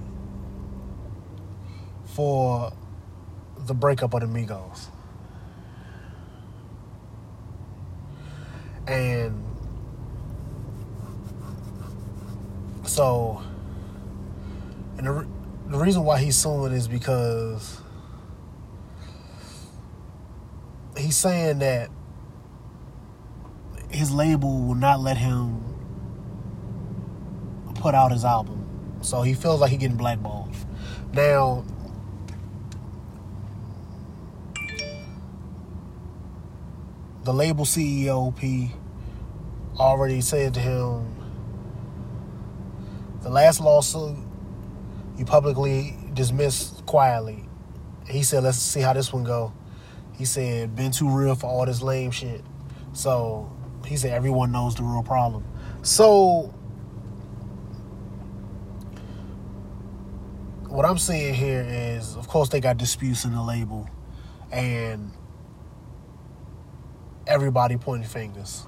for 2.13 2.71
the 3.65 3.73
breakup 3.73 4.13
of 4.13 4.21
the 4.21 4.27
Migos. 4.27 4.87
And 8.87 9.43
so, 12.85 13.41
and 14.97 15.07
the, 15.07 15.27
the 15.69 15.77
reason 15.77 16.03
why 16.03 16.19
he's 16.19 16.35
suing 16.35 16.73
is 16.73 16.87
because 16.87 17.81
he's 20.97 21.15
saying 21.15 21.59
that 21.59 21.89
his 23.89 24.11
label 24.11 24.67
will 24.67 24.75
not 24.75 24.99
let 24.99 25.17
him 25.17 25.61
put 27.75 27.95
out 27.95 28.11
his 28.11 28.25
album. 28.25 28.59
So 29.01 29.21
he 29.21 29.33
feels 29.33 29.61
like 29.61 29.71
he's 29.71 29.79
getting 29.79 29.97
blackballed. 29.97 30.53
Now, 31.13 31.63
the 37.23 37.33
label 37.33 37.65
CEO 37.65 38.35
P 38.35 38.71
already 39.77 40.21
said 40.21 40.53
to 40.55 40.59
him, 40.59 41.15
the 43.21 43.29
last 43.29 43.61
lawsuit 43.61 44.17
you 45.17 45.25
publicly 45.25 45.95
dismissed 46.13 46.85
quietly. 46.85 47.45
He 48.09 48.23
said, 48.23 48.43
let's 48.43 48.57
see 48.57 48.81
how 48.81 48.93
this 48.93 49.13
one 49.13 49.23
go. 49.23 49.53
He 50.13 50.25
said, 50.25 50.75
been 50.75 50.91
too 50.91 51.09
real 51.09 51.35
for 51.35 51.47
all 51.47 51.65
this 51.65 51.81
lame 51.81 52.11
shit. 52.11 52.43
So 52.91 53.51
he 53.85 53.95
said, 53.95 54.11
everyone 54.11 54.51
knows 54.51 54.75
the 54.75 54.83
real 54.83 55.03
problem. 55.03 55.45
So 55.81 56.53
what 60.67 60.85
I'm 60.85 60.97
seeing 60.97 61.33
here 61.33 61.65
is, 61.67 62.15
of 62.17 62.27
course, 62.27 62.49
they 62.49 62.59
got 62.59 62.77
disputes 62.77 63.25
in 63.25 63.33
the 63.33 63.41
label, 63.41 63.87
and 64.51 65.11
everybody 67.27 67.77
pointing 67.77 68.07
fingers. 68.07 68.65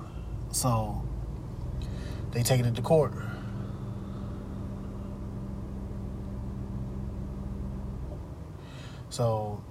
So 0.51 1.03
they 2.31 2.43
taking 2.43 2.65
it 2.65 2.75
to 2.75 2.81
court. 2.81 3.13
So 9.09 9.63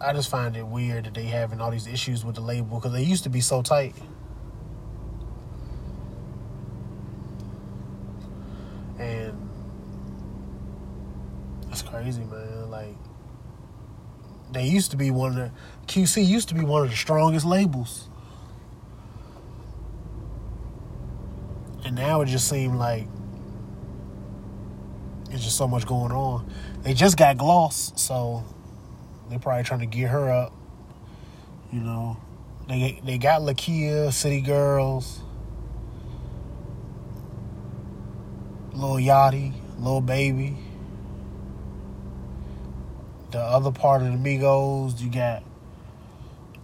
I 0.00 0.12
just 0.12 0.28
find 0.28 0.56
it 0.56 0.66
weird 0.66 1.04
that 1.04 1.14
they 1.14 1.24
having 1.24 1.60
all 1.60 1.70
these 1.70 1.86
issues 1.86 2.24
with 2.24 2.34
the 2.34 2.42
label 2.42 2.76
because 2.78 2.92
they 2.92 3.02
used 3.02 3.24
to 3.24 3.30
be 3.30 3.40
so 3.40 3.62
tight. 3.62 3.94
And 8.98 9.48
it's 11.70 11.82
crazy, 11.82 12.24
man. 12.24 12.70
Like 12.70 12.96
they 14.56 14.64
used 14.64 14.90
to 14.92 14.96
be 14.96 15.10
one 15.10 15.30
of 15.30 15.36
the 15.36 15.50
QC 15.86 16.26
used 16.26 16.48
to 16.48 16.54
be 16.54 16.62
one 16.62 16.82
of 16.82 16.90
the 16.90 16.96
strongest 16.96 17.44
labels. 17.44 18.08
And 21.84 21.94
now 21.94 22.22
it 22.22 22.26
just 22.26 22.48
seemed 22.48 22.76
like 22.76 23.06
it's 25.30 25.44
just 25.44 25.58
so 25.58 25.68
much 25.68 25.86
going 25.86 26.10
on. 26.10 26.50
They 26.82 26.94
just 26.94 27.18
got 27.18 27.36
Gloss, 27.36 27.92
so 27.96 28.44
they're 29.28 29.38
probably 29.38 29.64
trying 29.64 29.80
to 29.80 29.86
get 29.86 30.08
her 30.08 30.32
up. 30.32 30.54
You 31.70 31.80
know, 31.80 32.16
they 32.66 33.00
they 33.04 33.18
got 33.18 33.42
Lakeyah, 33.42 34.10
City 34.10 34.40
Girls, 34.40 35.20
Lil 38.72 38.96
Yachty, 38.96 39.52
Lil 39.78 40.00
Baby. 40.00 40.56
The 43.36 43.42
other 43.42 43.70
part 43.70 44.00
of 44.00 44.08
the 44.10 44.16
Migos, 44.16 44.98
you 44.98 45.10
got 45.10 45.42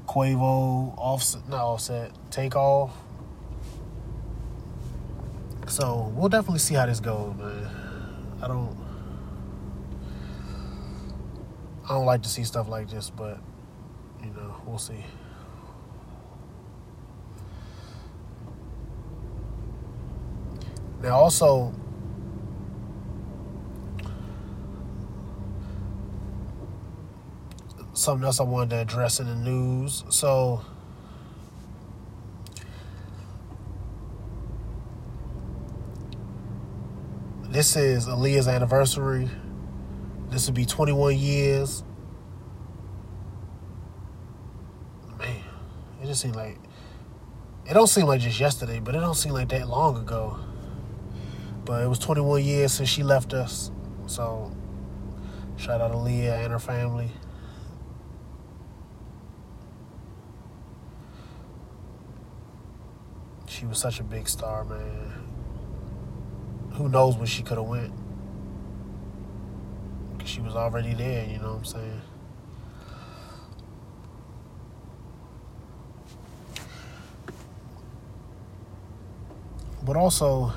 Quavo, 0.06 0.94
Offset, 0.96 1.46
not 1.46 1.60
Offset, 1.60 2.12
Takeoff. 2.30 2.96
So 5.68 6.10
we'll 6.16 6.30
definitely 6.30 6.60
see 6.60 6.74
how 6.74 6.86
this 6.86 6.98
goes, 6.98 7.36
man. 7.36 7.68
I 8.42 8.48
don't. 8.48 8.74
I 11.84 11.88
don't 11.88 12.06
like 12.06 12.22
to 12.22 12.30
see 12.30 12.42
stuff 12.42 12.70
like 12.70 12.88
this, 12.88 13.10
but 13.10 13.38
you 14.24 14.30
know, 14.30 14.56
we'll 14.64 14.78
see. 14.78 15.04
Now, 21.02 21.16
also, 21.18 21.74
something 28.02 28.24
else 28.24 28.40
I 28.40 28.44
wanted 28.44 28.70
to 28.70 28.80
address 28.80 29.20
in 29.20 29.26
the 29.26 29.34
news. 29.34 30.04
So, 30.08 30.64
this 37.48 37.76
is 37.76 38.06
Aaliyah's 38.06 38.48
anniversary. 38.48 39.30
This 40.30 40.46
will 40.46 40.54
be 40.54 40.64
21 40.64 41.16
years. 41.16 41.84
Man, 45.18 45.36
it 46.02 46.06
just 46.06 46.22
seemed 46.22 46.36
like 46.36 46.58
it 47.64 47.74
don't 47.74 47.86
seem 47.86 48.06
like 48.06 48.20
just 48.20 48.40
yesterday, 48.40 48.80
but 48.80 48.94
it 48.94 48.98
don't 48.98 49.14
seem 49.14 49.32
like 49.32 49.48
that 49.50 49.68
long 49.68 49.96
ago. 49.96 50.38
But 51.64 51.84
it 51.84 51.86
was 51.86 52.00
21 52.00 52.42
years 52.42 52.72
since 52.72 52.88
she 52.88 53.04
left 53.04 53.32
us. 53.32 53.70
So 54.06 54.50
shout 55.56 55.80
out 55.80 55.92
to 55.92 55.98
Leah 55.98 56.38
and 56.38 56.52
her 56.52 56.58
family. 56.58 57.12
She 63.62 63.66
was 63.68 63.78
such 63.78 64.00
a 64.00 64.02
big 64.02 64.28
star, 64.28 64.64
man. 64.64 65.12
Who 66.72 66.88
knows 66.88 67.16
where 67.16 67.28
she 67.28 67.44
could 67.44 67.58
have 67.58 67.68
went? 67.68 67.92
Cause 70.18 70.28
she 70.28 70.40
was 70.40 70.56
already 70.56 70.94
there, 70.94 71.24
you 71.26 71.38
know 71.38 71.50
what 71.50 71.58
I'm 71.58 71.64
saying? 71.64 72.00
But 79.84 79.94
also, 79.94 80.52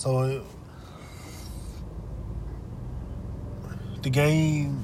so 0.00 0.42
the 4.00 4.08
game 4.08 4.82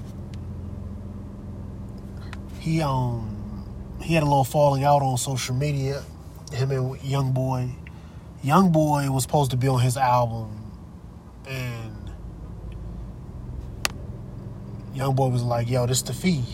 he 2.60 2.82
um 2.82 3.64
he 4.02 4.12
had 4.12 4.22
a 4.22 4.26
little 4.26 4.44
falling 4.44 4.84
out 4.84 5.00
on 5.00 5.16
social 5.16 5.54
media. 5.54 6.02
Him 6.52 6.70
and 6.70 7.02
Young 7.02 7.32
Boy. 7.32 7.70
Young 8.42 8.70
Boy 8.72 9.10
was 9.10 9.22
supposed 9.22 9.52
to 9.52 9.56
be 9.56 9.68
on 9.68 9.80
his 9.80 9.96
album, 9.96 10.70
and 11.48 12.10
Young 14.92 15.14
Boy 15.14 15.28
was 15.28 15.42
like, 15.42 15.70
"Yo, 15.70 15.86
this 15.86 16.02
the 16.02 16.12
fee," 16.12 16.44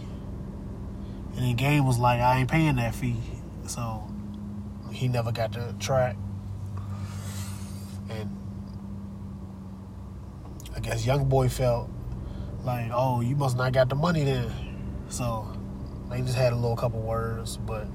and 1.34 1.44
then 1.44 1.56
Game 1.56 1.84
was 1.84 1.98
like, 1.98 2.20
"I 2.20 2.38
ain't 2.38 2.48
paying 2.48 2.76
that 2.76 2.94
fee," 2.94 3.20
so 3.66 4.06
he 4.92 5.08
never 5.08 5.32
got 5.32 5.52
the 5.52 5.74
track. 5.80 6.16
And 8.08 8.41
I 10.74 10.80
guess 10.80 11.04
Young 11.04 11.28
Boy 11.28 11.48
felt 11.48 11.90
like, 12.64 12.90
oh, 12.92 13.20
you 13.20 13.36
must 13.36 13.56
not 13.56 13.72
got 13.72 13.88
the 13.88 13.94
money 13.94 14.24
then. 14.24 14.50
So 15.08 15.46
they 16.10 16.20
just 16.22 16.36
had 16.36 16.52
a 16.52 16.56
little 16.56 16.76
couple 16.76 17.00
words, 17.00 17.56
but 17.56 17.86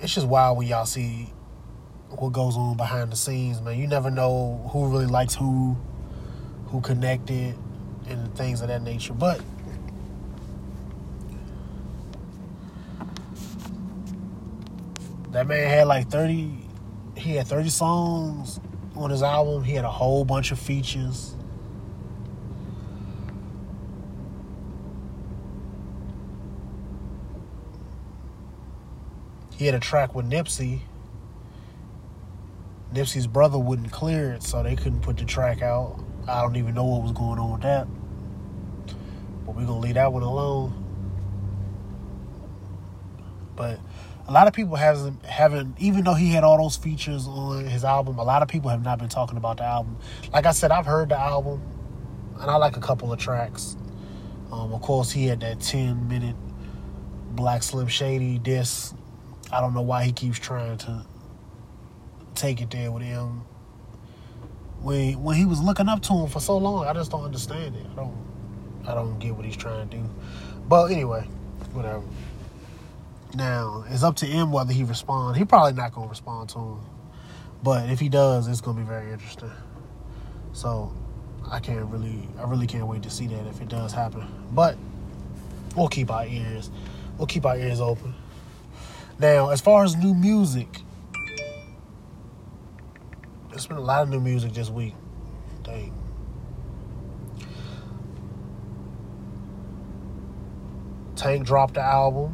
it's 0.00 0.14
just 0.14 0.26
wild 0.26 0.58
when 0.58 0.66
y'all 0.66 0.86
see 0.86 1.32
what 2.08 2.32
goes 2.32 2.56
on 2.56 2.76
behind 2.76 3.12
the 3.12 3.16
scenes, 3.16 3.60
man. 3.60 3.78
You 3.78 3.86
never 3.86 4.10
know 4.10 4.68
who 4.72 4.88
really 4.88 5.06
likes 5.06 5.34
who, 5.34 5.76
who 6.66 6.80
connected, 6.80 7.56
and 8.08 8.34
things 8.34 8.60
of 8.60 8.68
that 8.68 8.82
nature. 8.82 9.12
But 9.12 9.40
that 15.30 15.46
man 15.46 15.68
had 15.68 15.86
like 15.86 16.08
30 16.08 16.52
he 17.16 17.34
had 17.34 17.46
30 17.46 17.68
songs 17.68 18.60
on 18.98 19.10
his 19.10 19.22
album 19.22 19.64
he 19.64 19.74
had 19.74 19.84
a 19.84 19.90
whole 19.90 20.24
bunch 20.24 20.50
of 20.50 20.58
features. 20.58 21.34
He 29.56 29.66
had 29.66 29.74
a 29.74 29.80
track 29.80 30.14
with 30.14 30.30
nipsey. 30.30 30.80
Nipsey's 32.92 33.26
brother 33.26 33.58
wouldn't 33.58 33.90
clear 33.90 34.32
it 34.32 34.42
so 34.42 34.62
they 34.62 34.76
couldn't 34.76 35.00
put 35.00 35.16
the 35.16 35.24
track 35.24 35.62
out. 35.62 35.98
I 36.28 36.42
don't 36.42 36.56
even 36.56 36.74
know 36.74 36.84
what 36.84 37.02
was 37.02 37.12
going 37.12 37.38
on 37.38 37.52
with 37.52 37.62
that. 37.62 37.86
But 39.44 39.56
we're 39.56 39.66
gonna 39.66 39.80
leave 39.80 39.94
that 39.94 40.12
one 40.12 40.22
alone. 40.22 40.84
But 43.56 43.80
a 44.28 44.32
lot 44.32 44.46
of 44.46 44.52
people 44.52 44.76
hasn't 44.76 45.24
haven't 45.24 45.74
even 45.80 46.04
though 46.04 46.14
he 46.14 46.30
had 46.30 46.44
all 46.44 46.58
those 46.58 46.76
features 46.76 47.26
on 47.26 47.64
his 47.64 47.82
album 47.82 48.18
a 48.18 48.22
lot 48.22 48.42
of 48.42 48.48
people 48.48 48.70
have 48.70 48.84
not 48.84 48.98
been 48.98 49.08
talking 49.08 49.38
about 49.38 49.56
the 49.56 49.64
album. 49.64 49.96
Like 50.32 50.46
i 50.46 50.52
said 50.52 50.70
i've 50.70 50.86
heard 50.86 51.08
the 51.08 51.18
album 51.18 51.62
and 52.38 52.50
i 52.50 52.56
like 52.56 52.76
a 52.76 52.80
couple 52.80 53.12
of 53.12 53.18
tracks. 53.18 53.76
Um, 54.52 54.72
of 54.72 54.82
course 54.82 55.10
he 55.10 55.26
had 55.26 55.40
that 55.40 55.60
10 55.60 56.08
minute 56.08 56.36
black 57.32 57.62
slim 57.62 57.86
shady 57.86 58.38
disc 58.38 58.94
i 59.52 59.60
don't 59.60 59.74
know 59.74 59.82
why 59.82 60.04
he 60.04 60.12
keeps 60.12 60.38
trying 60.38 60.76
to 60.78 61.06
take 62.34 62.60
it 62.60 62.70
there 62.70 62.92
with 62.92 63.02
him. 63.02 63.42
When 64.80 65.22
when 65.22 65.36
he 65.36 65.46
was 65.46 65.60
looking 65.60 65.88
up 65.88 66.02
to 66.02 66.12
him 66.12 66.28
for 66.28 66.40
so 66.40 66.58
long 66.58 66.86
i 66.86 66.92
just 66.92 67.10
don't 67.10 67.24
understand 67.24 67.76
it. 67.76 67.86
I 67.92 67.96
don't 67.96 68.16
i 68.86 68.94
don't 68.94 69.18
get 69.18 69.34
what 69.34 69.46
he's 69.46 69.56
trying 69.56 69.88
to 69.88 69.96
do. 69.96 70.04
But 70.68 70.92
anyway 70.92 71.26
whatever 71.72 72.02
now 73.34 73.84
it's 73.88 74.02
up 74.02 74.16
to 74.16 74.26
him 74.26 74.52
whether 74.52 74.72
he 74.72 74.84
responds. 74.84 75.38
He 75.38 75.44
probably 75.44 75.72
not 75.72 75.92
gonna 75.92 76.08
respond 76.08 76.48
to 76.50 76.58
him, 76.58 76.80
but 77.62 77.88
if 77.90 78.00
he 78.00 78.08
does, 78.08 78.48
it's 78.48 78.60
gonna 78.60 78.78
be 78.78 78.86
very 78.86 79.12
interesting. 79.12 79.50
So 80.52 80.92
I 81.50 81.60
can't 81.60 81.86
really, 81.86 82.28
I 82.38 82.44
really 82.44 82.66
can't 82.66 82.86
wait 82.86 83.02
to 83.02 83.10
see 83.10 83.26
that 83.28 83.46
if 83.46 83.60
it 83.60 83.68
does 83.68 83.92
happen. 83.92 84.26
But 84.52 84.76
we'll 85.76 85.88
keep 85.88 86.10
our 86.10 86.26
ears, 86.26 86.70
we'll 87.16 87.26
keep 87.26 87.46
our 87.46 87.56
ears 87.56 87.80
open. 87.80 88.14
Now, 89.18 89.50
as 89.50 89.60
far 89.60 89.84
as 89.84 89.96
new 89.96 90.14
music, 90.14 90.82
there's 93.50 93.66
been 93.66 93.76
a 93.76 93.80
lot 93.80 94.02
of 94.02 94.08
new 94.08 94.20
music 94.20 94.52
this 94.52 94.70
week. 94.70 94.94
Dang. 95.64 95.92
Tank 101.16 101.44
dropped 101.44 101.74
the 101.74 101.82
album. 101.82 102.32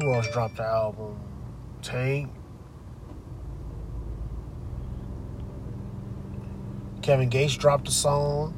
Who 0.00 0.14
else 0.14 0.28
dropped 0.30 0.56
the 0.56 0.64
album? 0.64 1.20
Tank. 1.82 2.30
Kevin 7.02 7.28
Gates 7.28 7.54
dropped 7.54 7.86
a 7.88 7.90
song. 7.90 8.54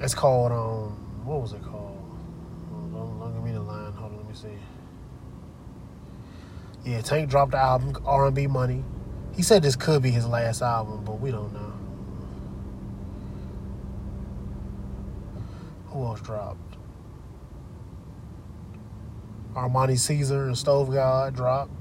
It's 0.00 0.14
called 0.14 0.52
um 0.52 0.96
what 1.26 1.42
was 1.42 1.52
it 1.52 1.62
called? 1.62 1.98
Don't, 2.70 3.18
don't 3.18 3.34
give 3.34 3.44
me 3.44 3.52
the 3.52 3.60
line. 3.60 3.92
Hold 3.92 4.12
on, 4.12 4.18
let 4.18 4.28
me 4.28 4.34
see. 4.34 4.48
Yeah, 6.90 7.02
Tank 7.02 7.28
dropped 7.28 7.50
the 7.50 7.58
album 7.58 7.96
R&B 8.06 8.46
Money. 8.46 8.82
He 9.34 9.42
said 9.42 9.62
this 9.62 9.76
could 9.76 10.02
be 10.02 10.10
his 10.10 10.26
last 10.26 10.62
album, 10.62 11.04
but 11.04 11.20
we 11.20 11.30
don't 11.30 11.52
know. 11.52 11.72
Who 15.88 16.04
else 16.04 16.20
dropped? 16.20 16.65
Armani 19.56 19.98
Caesar 19.98 20.44
and 20.44 20.58
Stove 20.58 20.92
God 20.92 21.34
dropped. 21.34 21.72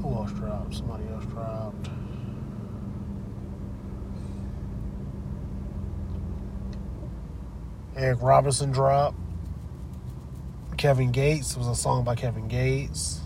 Who 0.00 0.14
else 0.14 0.30
dropped? 0.30 0.74
Somebody 0.76 1.04
else 1.12 1.24
dropped. 1.24 1.88
Eric 7.96 8.22
Robinson 8.22 8.70
dropped. 8.70 9.18
Kevin 10.76 11.10
Gates 11.10 11.56
was 11.56 11.66
a 11.66 11.74
song 11.74 12.04
by 12.04 12.14
Kevin 12.14 12.46
Gates. 12.46 13.20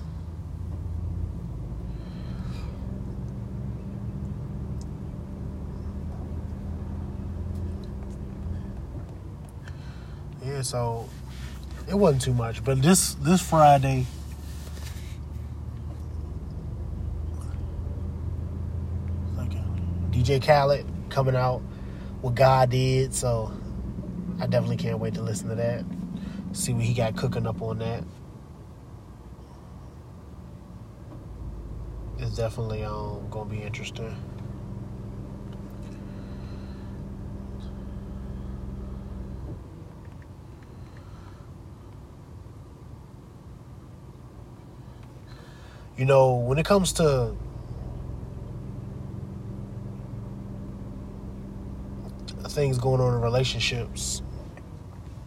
Yeah, 10.43 10.63
so 10.63 11.09
it 11.89 11.95
wasn't 11.95 12.23
too 12.23 12.35
much. 12.35 12.63
But 12.65 12.83
this 12.83 13.15
this 13.15 13.41
Friday, 13.41 14.07
DJ 20.11 20.45
Khaled 20.45 20.85
coming 21.11 21.37
out 21.37 21.61
what 22.21 22.35
God 22.35 22.71
did. 22.71 23.15
So 23.15 23.53
I 24.41 24.47
definitely 24.47 24.77
can't 24.77 24.99
wait 24.99 25.15
to 25.15 25.23
listen 25.23 25.49
to 25.49 25.55
that. 25.55 25.85
See 26.53 26.73
what 26.73 26.85
he 26.85 26.95
got 26.95 27.17
cooking 27.17 27.47
up 27.47 27.63
on 27.63 27.79
that. 27.79 28.05
It's 32.19 32.37
definitely 32.37 32.85
um 32.85 33.29
gonna 33.31 33.49
be 33.49 33.63
interesting. 33.63 34.15
You 45.99 46.05
know, 46.05 46.37
when 46.37 46.59
it 46.59 46.65
comes 46.65 46.93
to 46.95 47.35
things 52.47 52.79
going 52.79 53.01
on 53.01 53.15
in 53.15 53.21
relationships, 53.21 54.23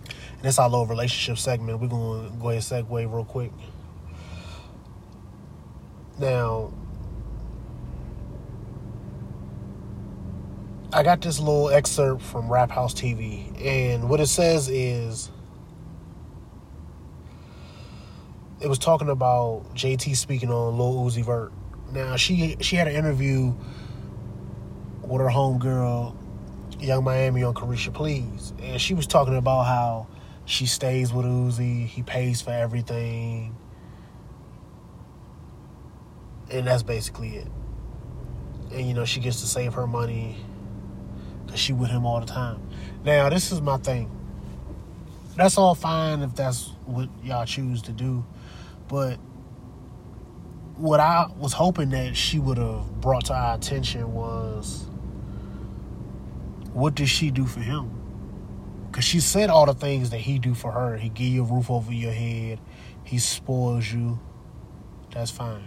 and 0.08 0.46
it's 0.46 0.58
our 0.58 0.70
little 0.70 0.86
relationship 0.86 1.38
segment, 1.38 1.82
we're 1.82 1.90
going 1.90 2.32
to 2.32 2.38
go 2.38 2.52
ahead 2.52 2.64
and 2.72 2.88
segue 2.88 3.14
real 3.14 3.26
quick. 3.26 3.52
Now, 6.18 6.72
I 10.94 11.04
got 11.04 11.20
this 11.20 11.38
little 11.40 11.70
excerpt 11.70 12.22
from 12.22 12.50
Rap 12.50 12.72
House 12.72 12.94
TV, 12.94 13.62
and 13.62 14.10
what 14.10 14.22
it 14.22 14.28
says 14.28 14.70
is 14.70 15.32
it 18.62 18.68
was 18.68 18.78
talking 18.78 19.10
about 19.10 19.64
JT 19.74 20.16
speaking 20.16 20.52
on 20.52 20.78
Lil 20.78 20.94
Uzi 20.94 21.26
Vert. 21.26 21.52
Now 21.92 22.16
she 22.16 22.58
she 22.62 22.76
had 22.76 22.88
an 22.88 22.96
interview 22.96 23.54
with 25.02 25.20
her 25.20 25.28
homegirl, 25.28 26.16
Yung 26.80 27.04
Miami 27.04 27.44
on 27.44 27.54
Caresha 27.54 27.94
Please, 27.94 28.54
and 28.62 28.80
she 28.80 28.94
was 28.94 29.08
talking 29.08 29.36
about 29.36 29.64
how 29.64 30.08
she 30.46 30.66
stays 30.66 31.12
with 31.12 31.26
Uzi, 31.26 31.88
he 31.88 32.04
pays 32.04 32.42
for 32.42 32.52
everything, 32.52 33.56
and 36.52 36.68
that's 36.68 36.84
basically 36.84 37.38
it. 37.38 37.48
And 38.72 38.88
you 38.88 38.94
know 38.94 39.06
she 39.06 39.20
gets 39.20 39.42
to 39.42 39.48
save 39.48 39.74
her 39.74 39.88
money 39.88 40.38
because 41.46 41.60
she 41.60 41.74
with 41.74 41.90
him 41.90 42.06
all 42.06 42.20
the 42.20 42.28
time. 42.28 42.62
Now 43.04 43.30
this 43.30 43.52
is 43.52 43.60
my 43.60 43.78
thing. 43.78 44.10
That's 45.36 45.58
all 45.58 45.74
fine 45.74 46.22
if 46.22 46.36
that's 46.36 46.68
what 46.86 47.10
y'all 47.24 47.46
choose 47.46 47.82
to 47.84 47.92
do. 47.92 48.24
But 48.92 49.20
what 50.76 51.00
I 51.00 51.28
was 51.38 51.54
hoping 51.54 51.92
that 51.92 52.18
she 52.18 52.40
would 52.40 52.58
have 52.58 53.00
brought 53.00 53.26
to 53.28 53.34
our 53.34 53.56
attention 53.56 54.14
was 54.14 54.86
what 56.74 56.96
does 56.96 57.10
she 57.10 57.32
do 57.32 57.46
for 57.46 57.62
him? 57.62 57.90
Because 58.88 59.06
she 59.06 59.22
said 59.22 59.50
all 59.50 59.66
the 59.66 59.74
things 59.74 60.10
that 60.10 60.18
he 60.18 60.40
do 60.40 60.54
for 60.54 60.74
her. 60.74 60.98
He 60.98 61.08
give 61.08 61.28
you 61.28 61.44
a 61.44 61.46
roof 61.46 61.72
over 61.72 61.94
your 61.94 62.12
head. 62.12 62.60
He 63.06 63.18
spoils 63.18 63.90
you. 63.90 64.20
That's 65.14 65.32
fine. 65.32 65.64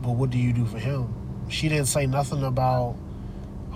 But 0.00 0.12
what 0.12 0.30
do 0.30 0.38
you 0.38 0.52
do 0.52 0.64
for 0.64 0.78
him? 0.78 1.12
She 1.48 1.68
didn't 1.68 1.86
say 1.86 2.06
nothing 2.06 2.44
about, 2.44 2.94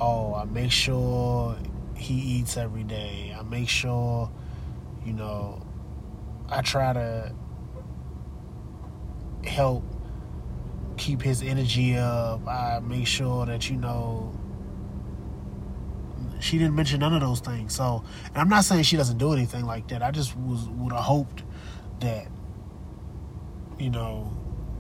oh, 0.01 0.35
I 0.35 0.45
make 0.45 0.71
sure 0.71 1.57
he 1.97 2.15
eats 2.15 2.57
every 2.57 2.85
day. 2.85 3.35
I 3.37 3.43
make 3.43 3.69
sure, 3.69 4.31
you 5.05 5.15
know, 5.15 5.61
I 6.53 6.61
try 6.61 6.93
to 6.93 7.33
help 9.45 9.85
keep 10.99 11.23
his 11.23 11.43
energy 11.43 11.97
up. 11.97 12.47
I 12.47 12.81
make 12.81 13.07
sure 13.07 13.47
that 13.47 13.71
you 13.71 13.77
know 13.77 14.39
she 16.41 16.59
didn't 16.59 16.75
mention 16.75 17.01
none 17.01 17.15
of 17.15 17.23
those 17.23 17.41
things. 17.41 17.75
So, 17.75 18.05
and 18.27 18.37
I'm 18.37 18.51
not 18.51 18.65
saying 18.65 18.83
she 18.83 18.99
doesn't 18.99 19.17
do 19.17 19.33
anything 19.33 19.65
like 19.65 19.89
that. 19.89 20.03
I 20.03 20.11
just 20.11 20.37
was 20.37 20.69
would 20.69 20.93
have 20.93 21.03
hoped 21.03 21.43
that 22.01 22.27
you 23.79 23.89
know 23.89 24.31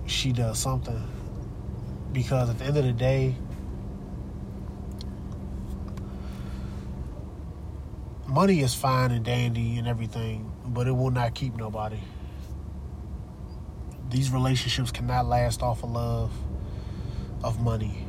she 0.04 0.30
does 0.32 0.58
something 0.58 1.02
because 2.12 2.50
at 2.50 2.58
the 2.58 2.66
end 2.66 2.76
of 2.76 2.84
the 2.84 2.92
day 2.92 3.34
money 8.32 8.60
is 8.60 8.74
fine 8.74 9.10
and 9.10 9.24
dandy 9.24 9.76
and 9.76 9.86
everything 9.86 10.50
but 10.66 10.86
it 10.86 10.92
will 10.92 11.10
not 11.10 11.34
keep 11.34 11.54
nobody. 11.54 12.00
These 14.08 14.30
relationships 14.30 14.90
cannot 14.90 15.26
last 15.26 15.62
off 15.62 15.82
of 15.82 15.90
love 15.90 16.32
of 17.44 17.60
money. 17.60 18.06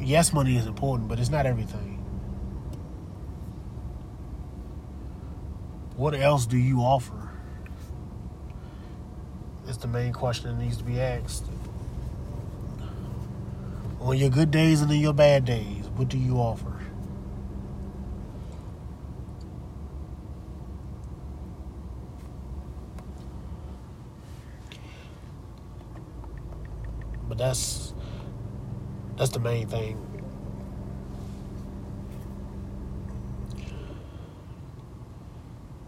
Yes 0.00 0.32
money 0.32 0.56
is 0.56 0.66
important 0.66 1.08
but 1.08 1.20
it's 1.20 1.30
not 1.30 1.46
everything. 1.46 1.94
What 5.96 6.14
else 6.14 6.44
do 6.44 6.56
you 6.56 6.80
offer? 6.80 7.30
Is 9.68 9.78
the 9.78 9.86
main 9.86 10.12
question 10.12 10.48
that 10.48 10.62
needs 10.62 10.78
to 10.78 10.84
be 10.84 11.00
asked. 11.00 11.44
On 14.00 14.16
your 14.16 14.30
good 14.30 14.50
days 14.50 14.82
and 14.82 14.90
in 14.90 14.98
your 14.98 15.14
bad 15.14 15.44
days, 15.44 15.86
what 15.94 16.08
do 16.08 16.18
you 16.18 16.36
offer? 16.36 16.73
But 27.34 27.46
that's 27.46 27.92
that's 29.16 29.30
the 29.30 29.40
main 29.40 29.66
thing. 29.66 29.98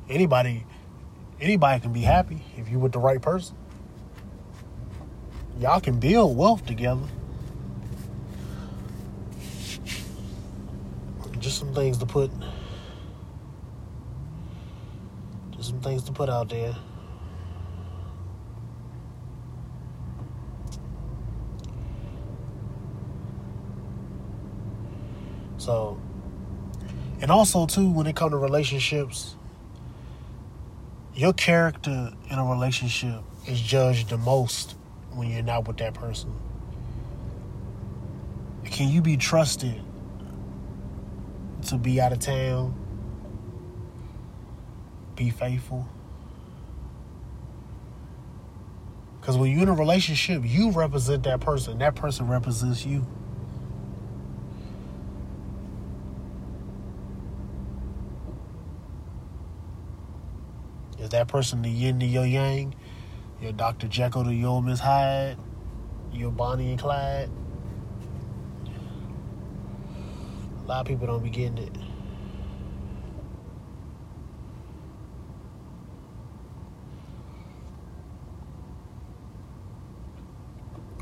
Anybody 0.08 0.66
anybody 1.40 1.80
can 1.80 1.92
be 1.92 2.00
happy 2.00 2.42
if 2.56 2.68
you 2.68 2.80
with 2.80 2.90
the 2.90 2.98
right 2.98 3.22
person. 3.22 3.56
Y'all 5.60 5.80
can 5.80 6.00
build 6.00 6.36
wealth 6.36 6.66
together. 6.66 7.06
just 11.38 11.58
some 11.60 11.72
things 11.72 11.98
to 11.98 12.06
put 12.06 12.28
just 15.52 15.68
some 15.68 15.80
things 15.80 16.02
to 16.02 16.10
put 16.10 16.28
out 16.28 16.48
there. 16.48 16.74
So 25.66 25.98
and 27.26 27.32
also 27.32 27.66
too 27.66 27.90
when 27.90 28.06
it 28.06 28.14
comes 28.14 28.30
to 28.30 28.36
relationships, 28.36 29.34
your 31.12 31.32
character 31.32 32.12
in 32.30 32.38
a 32.38 32.44
relationship 32.44 33.20
is 33.48 33.60
judged 33.60 34.10
the 34.10 34.16
most 34.16 34.76
when 35.10 35.28
you're 35.28 35.42
not 35.42 35.66
with 35.66 35.78
that 35.78 35.92
person. 35.92 36.32
Can 38.64 38.90
you 38.90 39.02
be 39.02 39.16
trusted 39.16 39.82
to 41.62 41.76
be 41.78 42.00
out 42.00 42.12
of 42.12 42.20
town, 42.20 42.72
be 45.16 45.30
faithful. 45.30 45.88
Because 49.20 49.36
when 49.36 49.50
you're 49.50 49.62
in 49.62 49.68
a 49.68 49.74
relationship, 49.74 50.42
you 50.44 50.70
represent 50.70 51.24
that 51.24 51.40
person, 51.40 51.78
that 51.78 51.96
person 51.96 52.28
represents 52.28 52.86
you. 52.86 53.04
Is 61.06 61.10
that 61.10 61.28
person 61.28 61.62
the 61.62 61.70
yin 61.70 62.00
to 62.00 62.04
your 62.04 62.26
yang? 62.26 62.74
Your 63.40 63.52
Dr. 63.52 63.86
Jekyll 63.86 64.24
to 64.24 64.34
your 64.34 64.60
Miss 64.60 64.80
Hyde? 64.80 65.36
Your 66.12 66.32
Bonnie 66.32 66.70
and 66.70 66.80
Clyde? 66.80 67.30
A 70.64 70.66
lot 70.66 70.80
of 70.80 70.86
people 70.88 71.06
don't 71.06 71.22
be 71.22 71.30
getting 71.30 71.58
it. 71.58 71.72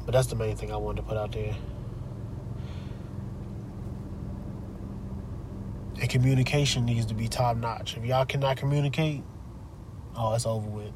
But 0.05 0.13
that's 0.13 0.27
the 0.27 0.37
main 0.37 0.55
thing 0.55 0.71
I 0.71 0.77
wanted 0.77 1.01
to 1.01 1.09
put 1.09 1.17
out 1.17 1.33
there. 1.33 1.57
And 5.99 6.11
communication 6.11 6.85
needs 6.85 7.07
to 7.07 7.15
be 7.15 7.27
top 7.27 7.57
notch. 7.57 7.97
If 7.97 8.05
y'all 8.05 8.27
cannot 8.27 8.59
communicate, 8.59 9.23
oh, 10.17 10.35
it's 10.35 10.47
over 10.47 10.69
with. 10.69 10.93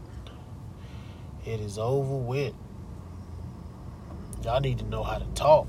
It 1.44 1.60
is 1.60 1.78
over 1.78 2.16
with. 2.16 2.54
Y'all 4.44 4.60
need 4.60 4.78
to 4.78 4.84
know 4.84 5.02
how 5.02 5.18
to 5.18 5.26
talk. 5.34 5.66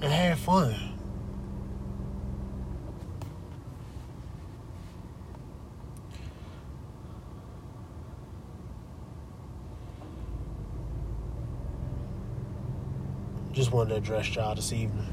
and 0.00 0.12
have 0.12 0.38
fun. 0.38 0.74
Just 13.52 13.72
wanted 13.72 13.90
to 13.90 13.96
address 13.96 14.34
y'all 14.34 14.54
this 14.54 14.72
evening. 14.72 15.06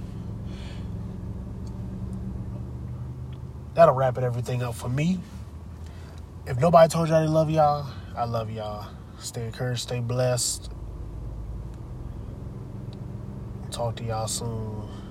That'll 3.74 3.96
wrap 3.96 4.18
it 4.18 4.24
everything 4.24 4.62
up 4.62 4.76
for 4.76 4.90
me. 4.90 5.20
If 6.46 6.60
nobody 6.60 6.90
told 6.90 7.10
y'all 7.10 7.22
they 7.22 7.28
love 7.28 7.50
y'all, 7.50 7.88
I 8.16 8.26
love 8.26 8.52
y'all. 8.52 8.88
Stay 9.18 9.46
encouraged, 9.46 9.82
stay 9.82 10.00
blessed. 10.00 10.70
Talk 13.72 13.96
to 13.96 14.04
y'all 14.04 14.28
soon. 14.28 15.03